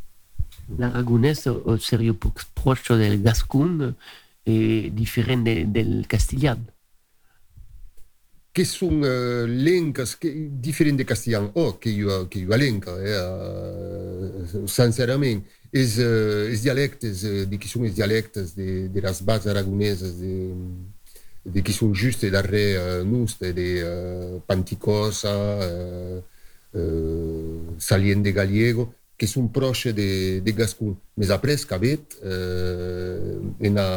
[0.78, 1.46] L'aragonès
[1.80, 3.94] seria poc proche del gascon
[4.48, 6.66] e different de, del castellan.
[8.52, 10.32] Que són uh, lenques que,
[10.64, 15.44] diferents de castellan, oh, que hi ha, que hi ha lenca, eh, uh, sincerament.
[15.68, 20.16] Els, uh, els dialectes, uh, de qui són els dialectes de, de les bases aragoneses,
[20.20, 20.32] de,
[21.52, 25.34] de qui són just darrere uh, nostre, de uh, Panticosa,
[25.64, 26.18] uh,
[26.78, 30.94] uh, Salient de Gallego, que són proches de, de Gascon.
[31.18, 33.88] Més après, qu'avet, uh, en a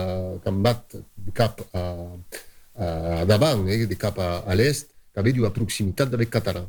[0.46, 1.84] cambat de cap a,
[2.76, 6.66] a davant, eh, de cap a, a l'est, qu'avet una proximitat avec català.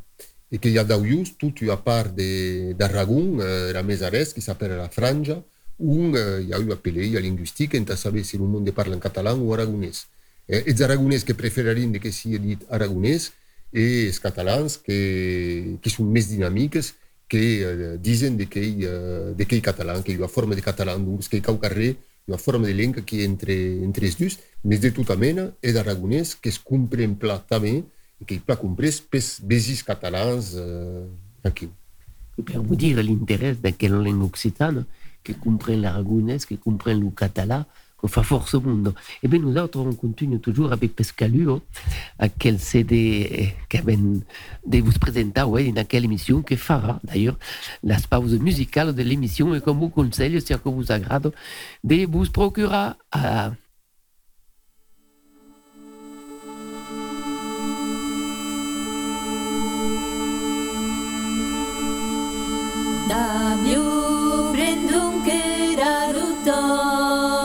[0.52, 3.38] E que hi ha d'aujus, tot una part d'Aragon,
[3.72, 5.38] la més a l'est, que s'appelle la Franja,
[5.82, 9.34] on uh, hi ha una pelea lingüística entre saber si el món parla en català
[9.34, 10.06] o aragonès.
[10.48, 13.30] Eh, els aragonès que preferirien que sigui dit aragonès
[13.72, 16.92] i els catalans que, que són més dinàmiques
[17.32, 21.44] que uh, diuen que hi català, que hi ha forma de català, doncs que hi
[21.44, 21.94] cau carrer,
[22.28, 24.36] hi ha forma de lenca que entre, entre els dos,
[24.68, 27.78] més de tota mena, és aragonès que es comprèn pla també
[28.20, 31.06] i que hi pla comprès pels besis catalans uh,
[31.48, 31.70] aquí.
[32.36, 34.84] Per vous dire l'intérêt d'aquella langue occitane,
[35.24, 37.62] que comprend l'aragonès, que comprend le català,
[38.02, 38.94] que fa força mundo.
[39.22, 41.62] E bien, nosaltres on continue toujours avec Pescaluo,
[42.18, 44.22] aquel CD que ben
[44.66, 47.38] de vous presentar ouais, en aquella émission que fera d'ailleurs
[47.82, 51.32] las pauses musicales de l'émission et comme vous conseille, si que vous agrade,
[51.84, 52.92] de vous procurer.
[53.12, 53.52] À
[66.44, 67.41] da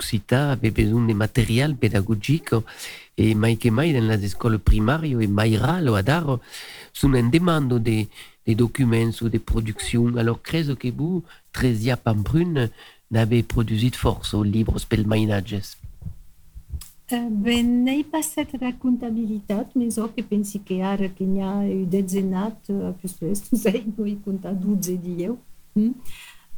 [0.00, 2.54] d'Occitan avait besoin de matériel pédagogique
[3.18, 6.38] et mai que mai dans les écoles primaires et Maïral ou Adar
[6.92, 8.06] sont en demande de,
[8.46, 10.16] de documents ou de production.
[10.16, 11.22] Alors, credo que vous,
[11.52, 12.70] Tresia Pamprun,
[13.10, 15.76] n'avez produit force aux livres pel mainatges.
[17.12, 22.92] Uh, ben, n'he passat la comptabilitat, mais que ara que n'hi ha eu dezenat, uh,
[23.00, 25.36] plus plus, tu sei, no he comptat 12 dieu.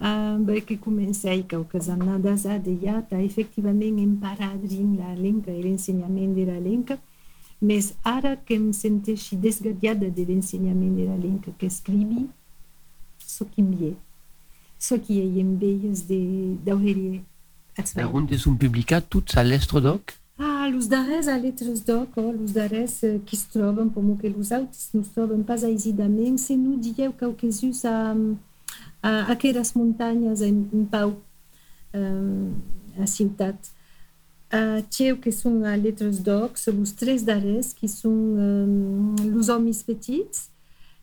[0.01, 0.05] Mm?
[0.05, 5.62] Uh, beh, que comencei qualques anades a de ja, ta efectivament emparadrin la lenca e
[5.62, 6.99] l'ensenyament de la lenca,
[7.61, 12.28] mas ara que em senteixi desgadiada de l'ensenyament de la lenca que escrivi,
[13.18, 13.95] so que m'hi
[14.78, 17.22] so que hi ha veies de d'aurerie.
[17.97, 22.53] Alors, on sont publicat toutes à l'estrodoc Ah, los darrers a letras doc, oh, los
[22.53, 26.57] darrers eh, que es troben, com que los altres no es troben pas aisidament, se
[26.57, 28.14] no dieu qualquesus a,
[29.03, 31.16] a aqueras muntanyes en, en Pau,
[31.94, 32.55] um,
[32.98, 33.72] a ciutat.
[34.53, 39.48] Uh, teu que són a letras doc, són los tres darrers, que són um, los
[39.48, 40.50] homes petits,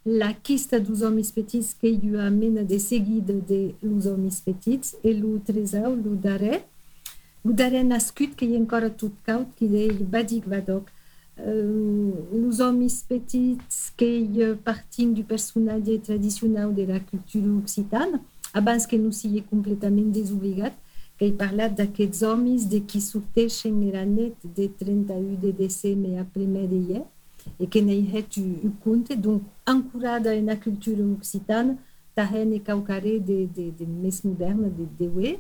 [0.06, 1.92] la quista dos homes petits que
[2.22, 6.62] ha mena de seguida de los homes petits, e lo tresau, lo darrer,
[7.44, 10.94] lo darrer nascut que ha encara tot caut, que deia Badik Vadok.
[11.40, 18.20] Uh, los homes petits que hi partim du personatge tradicional de la cultura occitana,
[18.54, 20.76] abans que no sigui completament desobligat,
[21.16, 26.28] que he parlat d'aquests homes de qui sorteixen era net de 31 de desembre a
[26.28, 27.06] 1 de ier,
[27.60, 27.80] e que
[28.14, 31.78] het un compte, donc ancorada en la cultura occitana,
[32.14, 35.40] tahen e caucare de, de, de més moderna, de, de ué.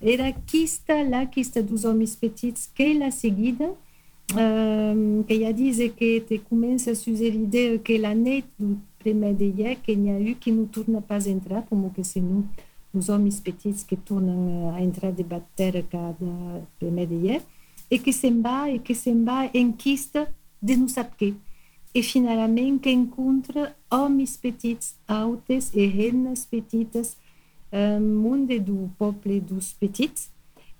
[0.00, 3.72] Era quista, la quista dos homens petits, que la seguida,
[4.36, 9.44] Ehm, que ya dise que te comences a suser l'idée que l'année du premier de
[9.44, 12.44] hier qu'il n'y a eu qui nous tourne pas entrer comme que c'est nous
[12.94, 16.14] nous hommes petits qui tournent à entrer des batteries cada
[16.78, 17.40] premier de hier
[17.90, 20.18] et que s'en va et que s'en va en quiste
[20.62, 21.34] de nous sapqué
[21.92, 27.16] et finalement que encontre hommes petits autres et reines petites
[27.74, 30.30] euh, monde du peuple dos petits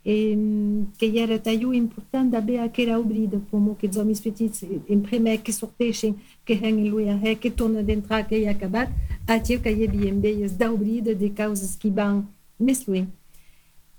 [0.03, 6.17] que era talho importante d'haver aquela obrida, como que homens petits, em primeiro que sorteixem,
[6.45, 8.91] que hangem lui a ré, que tornam d'entrar, que é acabat,
[9.27, 12.27] até que é bem beias da obrida de causas que vão
[12.59, 13.09] mais longe.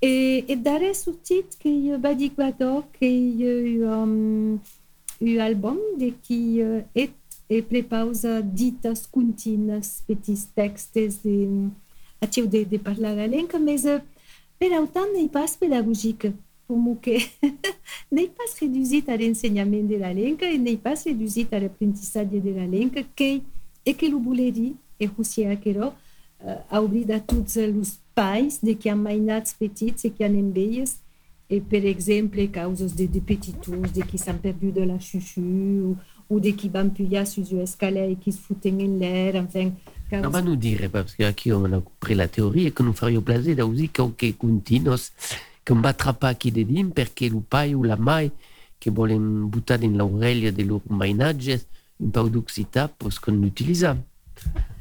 [0.04, 4.60] E, e dar sortit que eu badik badok, que eu um,
[5.22, 7.14] o album de que uh, et,
[7.47, 11.70] e prepausa ditas contínuas, petits textos de,
[12.20, 14.02] atiu de, de parlar a lenca, mas uh,
[14.62, 16.28] per autant n'est pas pédagogique,
[16.68, 17.18] como que
[18.12, 22.51] n'est pas reduzit a l'enseignement de la lenca e n'est pas reduzit a l'apprentissage de
[22.51, 23.41] la lenca, que
[23.84, 28.76] e que lo voleri, e Russia aquero, uh, a obrir a tots os pais de
[28.76, 30.99] que han mainats petits e que han enveies,
[31.49, 35.41] et par exemple, causes de, de petits tours, de qui s'ont perdus de la chuchu,
[35.41, 35.97] ou,
[36.30, 36.91] ou de qui vont
[37.26, 39.72] sur l'escalier et qui se foutent en l'air, enfin.
[40.12, 43.22] Non, ma nous dire, parce qu'ici on a compris la théorie et que nous ferions
[43.22, 45.12] plaisir da aussi che continuos,
[45.64, 48.30] che non battra pas chi de dim perché lo pai o la mai
[48.78, 51.66] che volen buttare in l'aurelia de loro mainagges
[51.97, 54.03] un po' d'oxità possono utilizzare.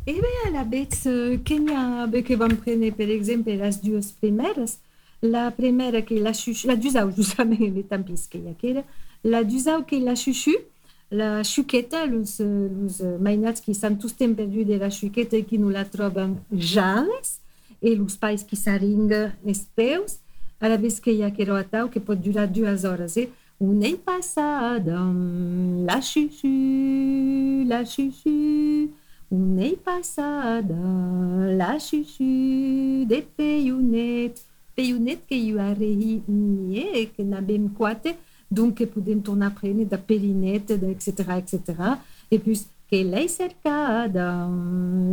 [0.04, 1.02] E beh, la vez
[1.42, 4.78] che n'ha, che van prendere per esempio las due primeras,
[5.20, 8.84] la primera que la chuchu, la duzau, justament, les tampis que ya queda,
[9.22, 10.56] la duzau que la chuchu,
[11.10, 15.70] la chuqueta, los, los mainats qui sont tous perdus de la chuqueta et qui nous
[15.70, 17.08] la troben jales,
[17.82, 20.20] et los pais qui s'arringa les peus,
[20.60, 23.30] a la vez que ya quero atau, que pot durar duas horas, eh?
[23.60, 24.98] Un any passada,
[25.86, 28.90] la chuchu, la chuchu,
[29.30, 30.76] un any passada,
[31.56, 34.34] la chuchu, de peionet,
[34.74, 38.29] peionet que eu arrehi nie, que na bem quate, donc
[38.74, 39.54] que podem tornar
[39.86, 41.98] da perinete, da etc, etc.
[42.30, 44.48] E puis, que lei cercada,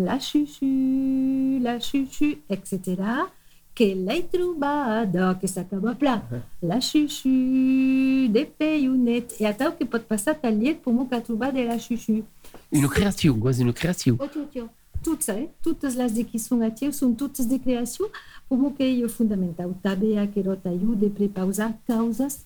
[0.03, 3.29] la chuchu, la chuchu, etc.
[3.75, 6.23] Que lei trobada, que s'acaba pla,
[6.61, 9.35] la chuchu, de peionet.
[9.39, 12.25] E até o que pode passar talher como que a trobada é la chuchu.
[12.71, 14.17] Une création, quasi une création.
[14.19, 14.69] Oh, tio, tio.
[15.03, 15.49] Toutes, eh?
[15.61, 18.09] Toutes las de que são ativos são todas de criação,
[18.49, 19.73] como que é fundamental.
[19.83, 22.45] Também a querota ajuda a prepausar causas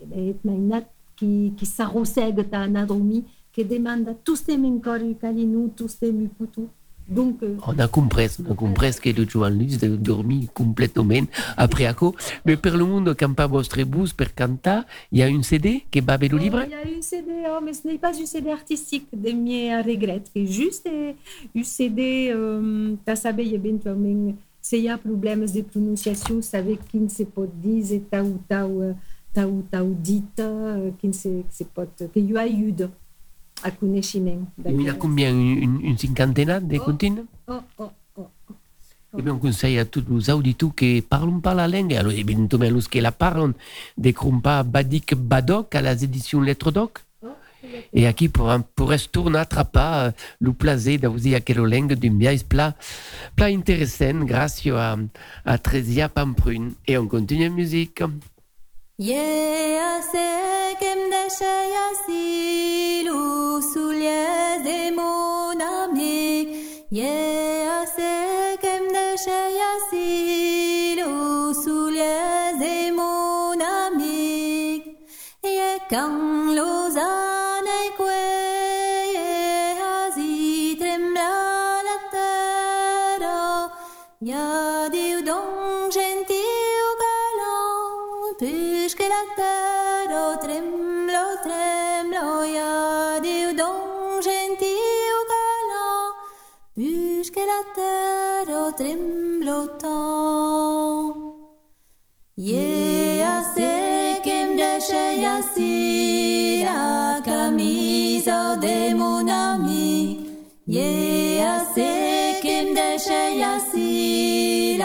[0.00, 5.94] é mainat que, que s'arrossega tá na dormir, que demanda tous tem encore ucalino, tous
[5.94, 6.68] tem uputu.
[7.06, 11.26] Donc, euh, On a compris, on a compris que le Joan Luis de dormir complètement
[11.56, 12.14] après acco.
[12.46, 15.84] Mais per le monde, quand pas vostre bus per cantar, il y a une CD
[15.90, 16.62] qui va avec le livre.
[16.64, 19.76] Il y a une CD, oh, mais ce n'est pas une CD artistique de mes
[19.82, 20.22] regrets.
[20.32, 21.12] C'est juste euh,
[21.52, 27.08] une CD, euh, tu savais, éventuellement, s'il y a problèmes de prononciation, savez qui ne
[27.08, 28.94] se peut dire, ou ta ou ta ou
[29.32, 32.88] ta ou dita, euh, qui ne se, se peut, que y ajuda
[33.62, 34.46] a coneixement.
[34.66, 38.26] Il y a combien Une, cinquantaine de contines Oh, oh, oh.
[39.18, 42.12] Eh bien, on conseille à tous les auditeurs qui ne parlent pas la langue, alors
[42.12, 43.52] évidemment, los qui la parlent,
[43.98, 47.00] de pas Badik Badok à las éditions Lettres Doc.
[47.92, 52.74] Et aquí pour, pour tourner attrapar uh, le plaisir d'avoir aquella langue d'un viage plat,
[53.36, 54.96] plat intéressant grâce à,
[55.44, 56.70] à Tresia Pamprun.
[56.86, 58.02] Et on continue la musique.
[59.02, 66.52] Yeah, sé que em deixei així l'usulies de mon amic.
[66.92, 68.92] Yeah, sé que em
[98.80, 99.90] tremblotant.
[102.36, 110.20] Yeah, c'est qu'elle déchire assis la camise de mon ami.
[110.66, 114.78] Yeah, c'est qu'elle déchire assis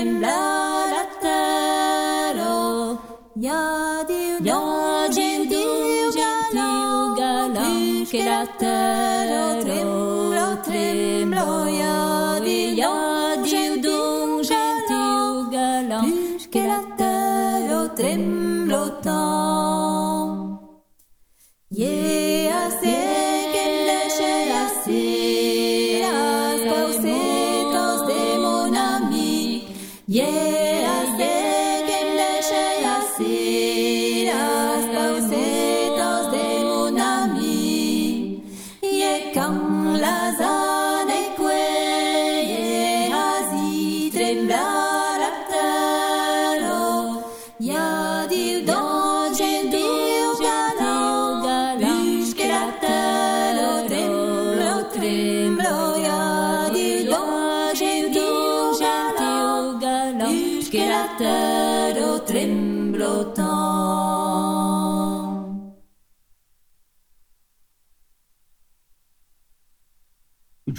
[0.00, 2.98] hasi trembla la terre.
[3.36, 6.10] Ya Dieu, ya Dieu, Dieu
[7.16, 11.78] galant, que la terre tremble, tremble.
[11.78, 12.09] Ya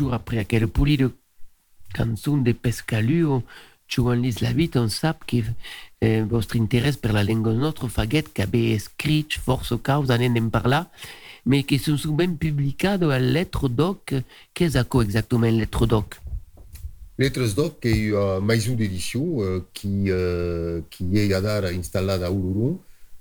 [0.02, 1.12] Toujours après aquel pulido
[1.94, 3.44] cançon de Pescaluo,
[3.88, 5.44] Joan Lislavit, on sap que
[6.02, 10.90] eh, vostre interès per la lengua nostra faguet qu'abe escrit força causa anem parlar,
[11.46, 14.16] mais que sont souvent publicado a lettre doc.
[14.56, 16.20] Qu'est-ce que exactement lettre doc?
[17.20, 22.80] Lettres Doc, que é a maison d'édition euh, qui, euh, qui est installada a Uluru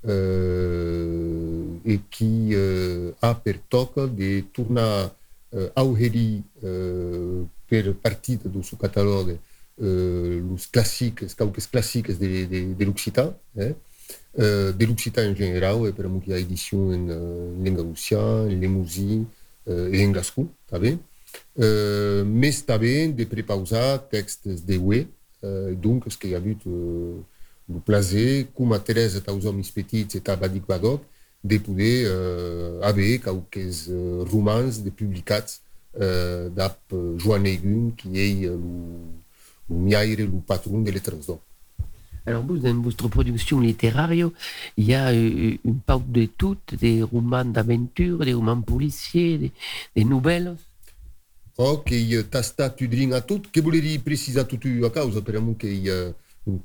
[0.09, 5.11] euh, et qui euh, a per toc de tornar
[5.55, 9.39] euh, augerir euh, per partida do seu catalogue
[9.81, 13.75] euh, os clássicos, cauques clássicos de, de, de l'Occitan, eh?
[14.39, 17.85] euh, de l'Occitan en general, e per a que a edition en, euh, en lengua
[17.85, 19.25] lucian, en limousin
[19.69, 20.99] euh, e en gascon, tá bem?
[21.59, 25.07] Euh, mais també de prepausar textos de UE,
[25.45, 27.21] euh, donc ce que ha hagut euh,
[27.69, 31.07] el plaser, com a Teresa taus homes petits et a Badik Badok, de
[31.43, 35.61] poder euh, haver qualques euh, romans de publicats
[36.01, 38.57] euh, d'ap euh, Joan Egun, qui est euh,
[39.69, 41.41] le miaire, le patron de lettres d'or.
[42.27, 47.03] Alors vous, dans votre production littéraire, il y a euh, une part de toutes, des
[47.03, 49.53] romans d'aventure, des romans policiers, des,
[49.97, 50.57] des nouvelles.
[51.57, 51.93] Ok,
[52.31, 55.67] t'as sta tu drin a tot, que volevi precisar tu a causa, per amor que
[55.67, 56.15] uh,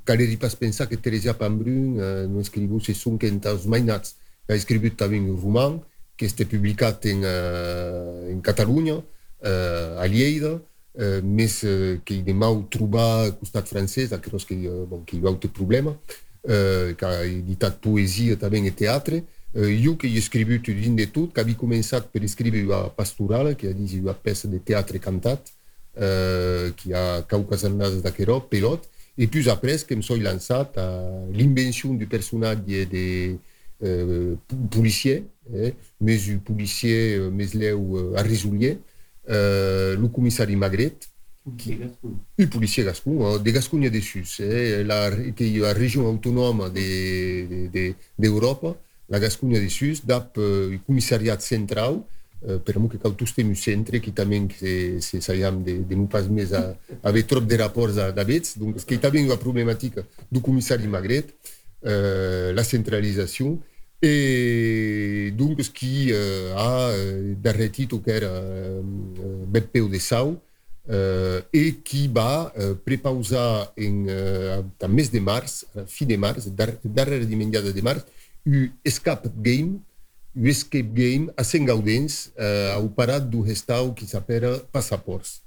[0.06, 4.14] caleri pas pensar que Teresia Pambrun uh, non scrivo se son que entaus mainats
[4.54, 5.80] ha escrit també un roman
[6.16, 12.34] que este publicat en, uh, en Catalunya, uh, a Lleida, uh, més uh, que de
[12.72, 14.14] trobar al costat francès,
[14.48, 19.24] que, uh, bon, que hi problema, uh, que ha editat poesia també en teatre,
[19.56, 20.20] Uh, jo que he
[22.52, 24.60] de una pastoral, que ha de
[25.00, 25.48] cantat,
[29.16, 30.90] i puis après que em soy lançat a
[31.96, 33.55] du personatge de uh,
[34.70, 38.76] policier, eh, més un policier uh, més leu uh, a Risolier,
[39.28, 41.10] uh, el comissari Magret,
[41.46, 46.70] un policier gascon, uh, de Gascogne de Sus, eh, la, est la région autonome
[48.18, 48.74] d'Europe, de, de,
[49.08, 52.02] la Gascogne de Sus, dap el comissariat central,
[52.64, 56.06] per amor que cal tous temu centre, que també se, se sayam de, de non
[56.10, 60.86] pas més a, haver trop de rapports d'avets, donc que també la problemàtica du comissari
[60.86, 61.32] Magret,
[61.82, 63.60] la centralisation,
[64.02, 70.36] et donc ce qui uh, a uh, darretit o que era uh, Beppeu de Sau,
[70.88, 76.16] uh, et qui va uh, prepausar en uh, a mes de març, a fi de
[76.16, 78.04] març, dar, darrere dimenjada de març,
[78.46, 79.80] un escape game,
[80.36, 85.40] un escape game a Sengaudens, uh, au parat do restau que s'appelle Passaports,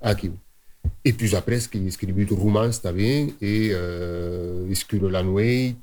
[0.00, 0.30] aqui.
[1.04, 5.76] Et puis après, qui escrevi romans também, et uh, Escure la Nuit,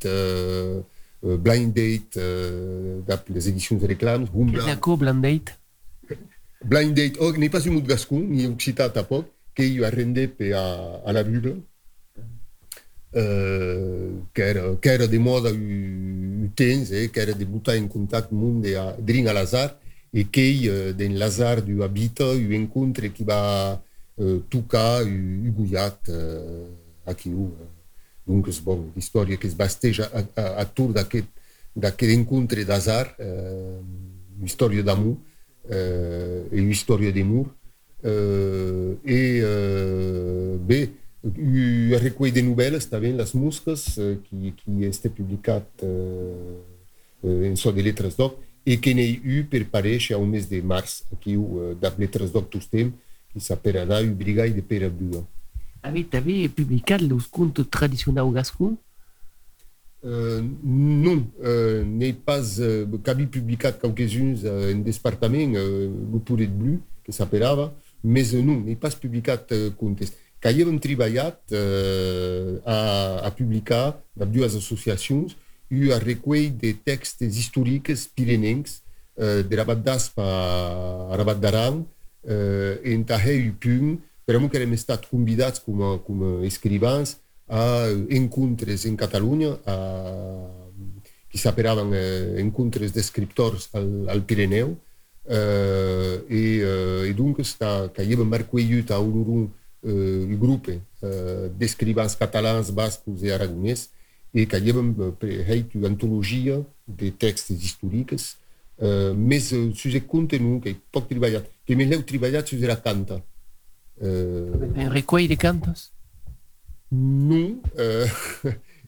[1.23, 4.65] Blind Date, uh, les éditions de réclames, Humbla.
[4.65, 5.57] D'accord, Blind Date
[6.63, 10.27] Blind Date, oh, n'est pas un mot de gascon, ni occitan tampoc, que io arrendé
[10.27, 11.61] pe a, a la Bible,
[13.13, 17.77] uh, que, era, que era de moda u, u temps, eh, que era de botar
[17.77, 19.77] en contact monde a, drin a Lazar,
[20.11, 23.81] e que uh, den Lazar du habita, u encontre qui va
[24.19, 26.67] euh, tout cas Hugoyat euh,
[27.05, 27.51] à qui ou
[28.27, 31.25] donc bon l'histoire qui se bastait à, à, à tour d'aquest
[31.75, 33.79] d'aquel rencontre d'hasard euh,
[34.39, 35.17] une histoire d'amour
[35.71, 37.47] euh, et une histoire d'amour
[38.05, 40.71] euh, et euh, b
[41.37, 46.57] eu un recueil de nouvelles c'est las mosques euh, qui, qui était publicat euh,
[47.25, 50.61] euh, en so de lettres d'oc et qui n'ai eu préparé chez au mes de
[50.61, 52.91] mars qui ou euh, d'appeler lettres d'oc tout temps
[53.39, 55.25] s'appellerà un brigall de Pere Bua.
[55.83, 58.77] Avez, avez publicat los contes tradicionals gascons
[60.05, 66.51] Uh, non, uh, n'he pas uh, qu'avi publicat quelques-uns uh, en departament, uh, lo Puret
[66.53, 67.73] Blu, que s'appellava,
[68.03, 70.13] mais uh, non, n'he pas publicat uh, contes.
[70.37, 72.77] Que havíem treballat uh, a,
[73.25, 75.33] a publicar de dues associacions
[75.73, 78.83] un recull de textes històrics pirenencs
[79.17, 81.81] uh, de Rabat d'Aspa a Rabat d'Aran,
[82.25, 83.95] uh, en tahé un punt,
[84.25, 87.17] per que hem estat convidats com a, com a escrivans
[87.47, 90.65] a encontres en Catalunya, a,
[91.29, 94.77] que s'aperaven eh, encontres d'escriptors al, al Pirineu,
[95.27, 99.49] eh, e, eh, e donc sta, que hi havia marquellut a un,
[99.83, 103.89] eh, un grup eh, d'escrivans catalans, bascos i aragonès,
[104.31, 108.37] e que hi havia preheit una antologia de textos històrics,
[108.79, 113.21] eh, més eh, sus contenu que poc treballat, que més l'heu treballat sus la canta.
[114.01, 115.91] Eh, un recueil de cantos
[116.95, 118.07] non, euh,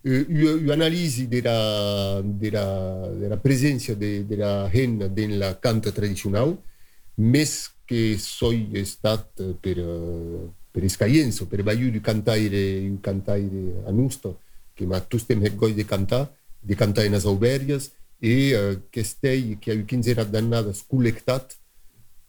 [0.04, 6.58] un'analisi della, della, della presenza de, della henna nella canta tradizionale,
[7.16, 9.78] mes che sono stato per,
[10.72, 14.42] per esperienza, per vaio di cantare, di cantare a Nusto,
[14.74, 19.58] che ma tu stai mergoi di cantare, di cantare in Auberias, e uh, che stai,
[19.60, 21.56] che ha 15 anni dannata, scollectat,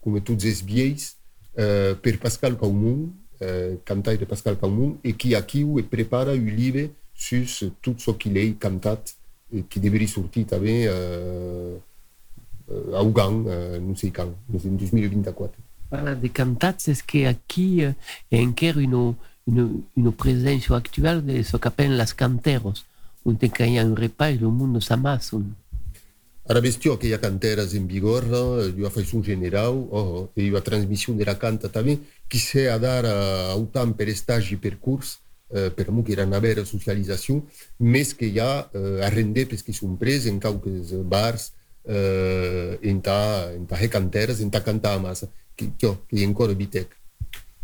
[0.00, 1.16] come tu dici, bies,
[1.52, 6.94] uh, per Pascal Caumont, uh, cantaire Pascal Caumont e qui aquiu e prepara un livre
[7.12, 9.16] sus tot ce qu'il est cantat
[9.50, 11.80] e qui deveria sortir també uh,
[12.94, 15.56] a Ugan, uh, non sei quand, en 2024.
[15.88, 17.94] Parla de cantats, est-ce qu'aquí eh,
[18.30, 19.14] encara une,
[19.46, 22.84] une, une présence actuelle de ce qu'appellent les canteros,
[23.24, 25.34] on te caia un repas le monde s'amasse.
[26.48, 26.62] Ara
[27.04, 28.24] hi ha canteres en vigor,
[28.86, 32.70] ha fet un general, oh, i hi ha transmissió de la canta també, qui s'ha
[32.72, 33.16] a dar a
[33.52, 35.18] autant per estagi per curs,
[35.52, 37.42] eh, per mo una vera socialització,
[37.78, 41.52] més que ha eh, a render perquè són pres en qualques bars,
[41.84, 45.28] eh, en ta, en ta canteres, en ta cantar massa,
[45.60, 46.96] ha encara bitec.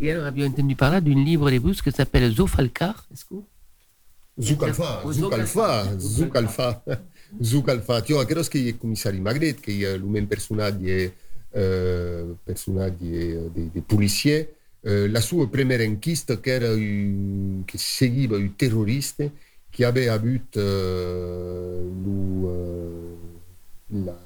[0.01, 3.41] Et alors, avions entendu parler d'un livre de bus qui s'appelle Zofalcar, est-ce que
[4.37, 5.03] Zouk Alpha,
[5.99, 6.37] Zouk
[7.43, 13.07] Zouk Alpha, tio, aqueros que è commissario Magret, che è l'uomo personaggio, eh, personaggio
[14.87, 16.68] eh, la sua prima inchiesta che, era,
[17.64, 19.30] che seguiva i terroristi
[19.70, 19.85] che
[23.87, 24.18] la,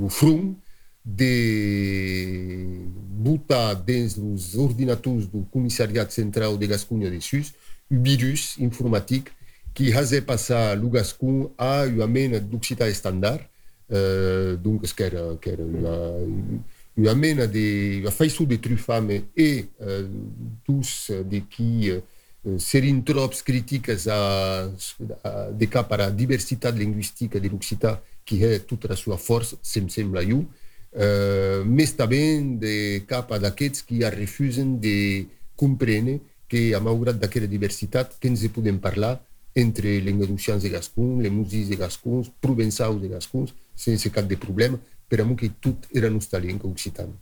[0.00, 0.56] lo front
[1.00, 2.84] de
[3.18, 7.52] buttare dentro os ordinators do Comissariat Central de Gascunha de Sus
[7.88, 9.32] un virus informatique
[9.78, 13.46] qui a de passar lo gascon a una mena d'occità estandard,
[13.92, 16.18] euh, donc ce qu'era qu una,
[16.96, 20.08] una mena de faisceau de trufame et euh,
[20.64, 22.02] tous de qui eh,
[22.58, 24.66] serin trops critiques a,
[25.22, 29.58] a de cap a la diversitat linguistica de l'occità qui è toute la sua force
[29.60, 30.44] se me sembla you.
[30.96, 35.24] Euh, mais ta ben de cap a d'aquests qui a refusen de
[35.54, 36.18] comprene
[36.48, 39.20] que a malgrat d'aquela diversitat que ens se podem parlar
[39.58, 44.36] entre les négociants de Gascons, les musiques de Gascons, provençals de Gascons, sense cap de
[44.36, 44.78] problème,
[45.08, 47.12] per a que tout era nostra llengua occitana.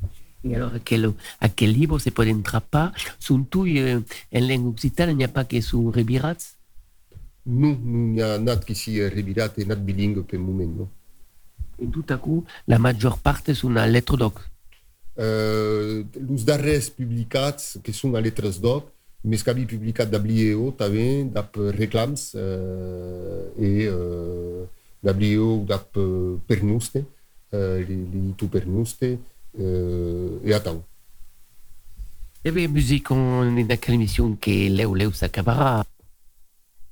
[0.44, 2.26] Et alors, à quel, à livre se peut
[2.70, 4.00] pas Sont tous euh,
[4.32, 6.56] en langue occitane, il n'y a pas que sur Rebirats?
[7.46, 10.88] Non, non n'y a nat qui si rebirat et nat bilingue per moment, non.
[11.80, 14.34] Et tout à coup, la majeure partie sont en lettres doc.
[15.18, 18.86] Euh, les darrers publicats, que sont en lettres doc,
[19.26, 24.64] mais ce qu'avait publicat d'Ablieo, també, d'ap reclams, euh, et euh,
[25.02, 26.98] d'abriu dap euh, pernuste,
[27.52, 29.04] euh, li, li tu pernuste,
[29.60, 30.82] euh, et attends.
[32.44, 35.84] Eh bien, musique, on est dans quelle émission qui est Léo Léo Sakabara.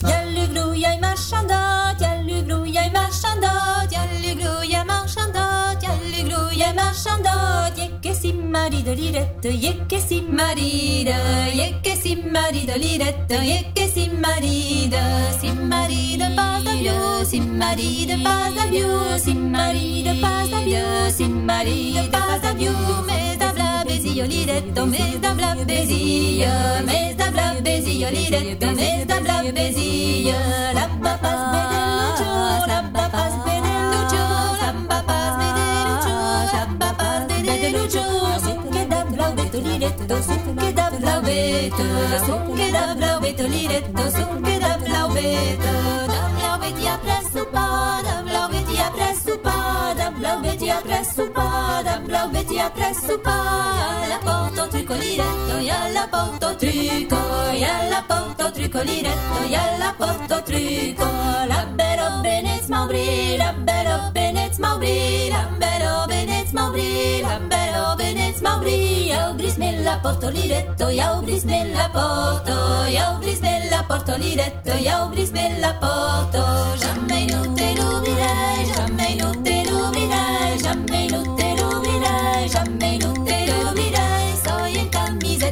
[0.02, 7.33] Yalluglou, yay marchandot, yalluglou, yay marchandot, yalluglou, yay marchandot, yalluglou, yay marchandot,
[11.50, 15.02] yekke si mari de lirette, yekke si mari de,
[15.40, 21.10] si mari de pas d'avieux, si mari de pas d'avieux, si mari de pas d'avieux,
[21.10, 22.72] si mari de pas d'avieux,
[23.06, 26.54] mais d'avla bézio lirette, mais d'avla bézio,
[26.86, 30.38] mais d'avla bézio lirette, mais d'avla bézio,
[30.74, 31.73] la papas
[38.88, 41.84] da blaubeto liretto, sukke da blaubeto,
[42.26, 43.20] sukke da da
[55.60, 57.18] ya la porto truco,
[57.58, 61.06] ya la porto truco liretto, ya la porto truco,
[61.48, 69.82] l'albero benez maubri, l'albero benez maubri, l'albero benez maubri, l'albero benez maubri, ya ubris me
[69.82, 75.04] la porto liretto, ya ubris me la porto, ya ubris me la porto liretto, ya
[75.04, 76.42] ubris me la porto,
[76.80, 83.13] jamais non te l'oublierai, jamais non te l'oublierai, jamais non te l'oublierai, jamais non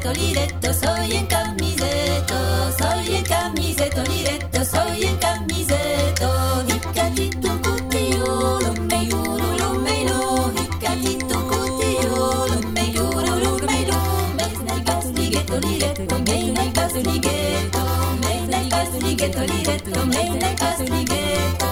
[0.02, 2.34] camisetto liretto, soy en camisetto,
[2.76, 11.16] soy en camisetto liretto, soy en camisetto, hiccati tu cutio, lo meiuro, lo meilo, hiccati
[11.18, 13.96] tu cutio, lo meiuro, lo meilo,
[14.36, 17.82] mes nel castigetto liretto, mes nel castigetto,
[18.22, 21.66] mes nel castigetto liretto, mes nel castigetto,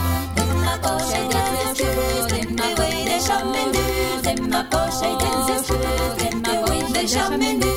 [0.62, 5.68] ma poche e des ma way de chamenu, ma poche e des
[6.42, 7.69] ma way de chamenu,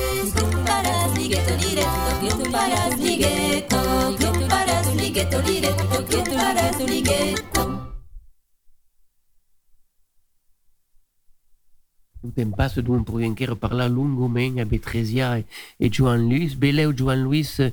[12.64, 15.44] passo de um provenqueiro parlar lungamente a Betresia e,
[15.78, 16.54] e Joan Luis.
[16.54, 17.72] Beleu Joan Luis uh,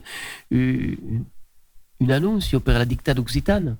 [0.49, 3.77] un annuncio per la dictata occitana.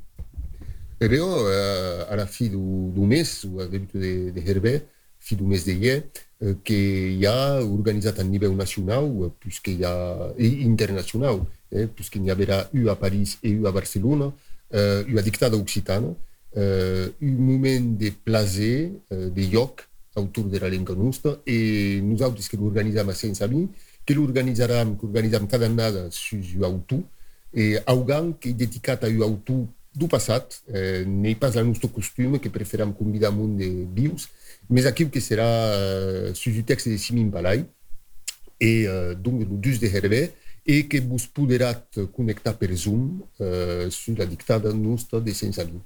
[0.98, 4.86] E veo eh, alla fine du, du mes, o al debut de, de Herbert,
[5.22, 5.76] fi du mes de
[6.42, 6.76] eh, que
[7.18, 12.66] hi ha organitzat a nivell nacional, eh, puisque hi ha, internacional, eh, puisque n'hi haurà
[12.74, 14.32] u a París i u a Barcelona,
[14.72, 16.10] eh, una dictada occitana,
[16.56, 22.50] eh, un moment de plaer, eh, de lloc, autour de la lengua nostra, e nosaltres
[22.50, 23.70] que l'organitzam a sense mi,
[24.04, 27.04] que l'organitzarem, que organitzam cada annada sus auto,
[27.54, 32.40] e augan que dedicat a u auto do passat, eh, n'est pas el nostre costum
[32.40, 34.30] que preferam convidar un de vius,
[34.72, 37.66] eh, sus el text de Simin Balai,
[38.60, 40.34] e eh, donc el 2 de Hervé,
[40.66, 45.82] e que vos poderat connectar per Zoom eh, sur la dictada nostra de Sensalí.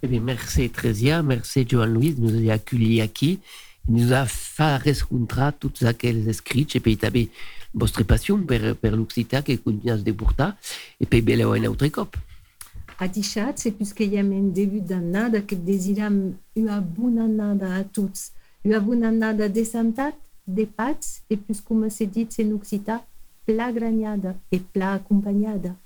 [0.00, 3.40] Eh bien, merci Tresia, merci Joan Luis, nous a accueillis aquí,
[3.88, 7.30] nous a fait rencontrer toutes aquelles escrits, et puis també
[7.74, 10.56] vostra passion per l'Occità que continuas de portar,
[11.00, 12.16] et puis beleu en altre cop.
[13.00, 17.84] A dichat, c'est puisque hi ha un début d'annada que desiram una bona annada a
[17.84, 18.32] tots.
[18.64, 23.04] Una bona annada de santat, de pats, et puis com se dit en occità,
[23.46, 25.76] pla granyada e pla acompanyada.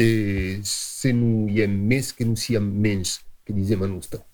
[0.00, 4.24] E se non hi ha més que non sia menys, que disem a nostra.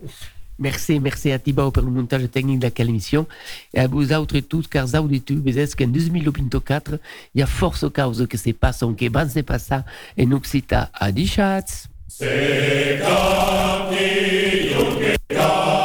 [0.58, 3.26] Merci, merci à Tibao pour le a Tibau pelo montagem técnico daquela emissão.
[3.72, 7.00] E a vos outros todos, caros auditores, que em 2004
[7.34, 9.84] e a força causa que se passam, que vão se passar,
[10.16, 11.64] e não se está a deixar.
[11.66, 12.24] Se
[12.98, 13.94] campeão
[14.96, 15.83] que dá.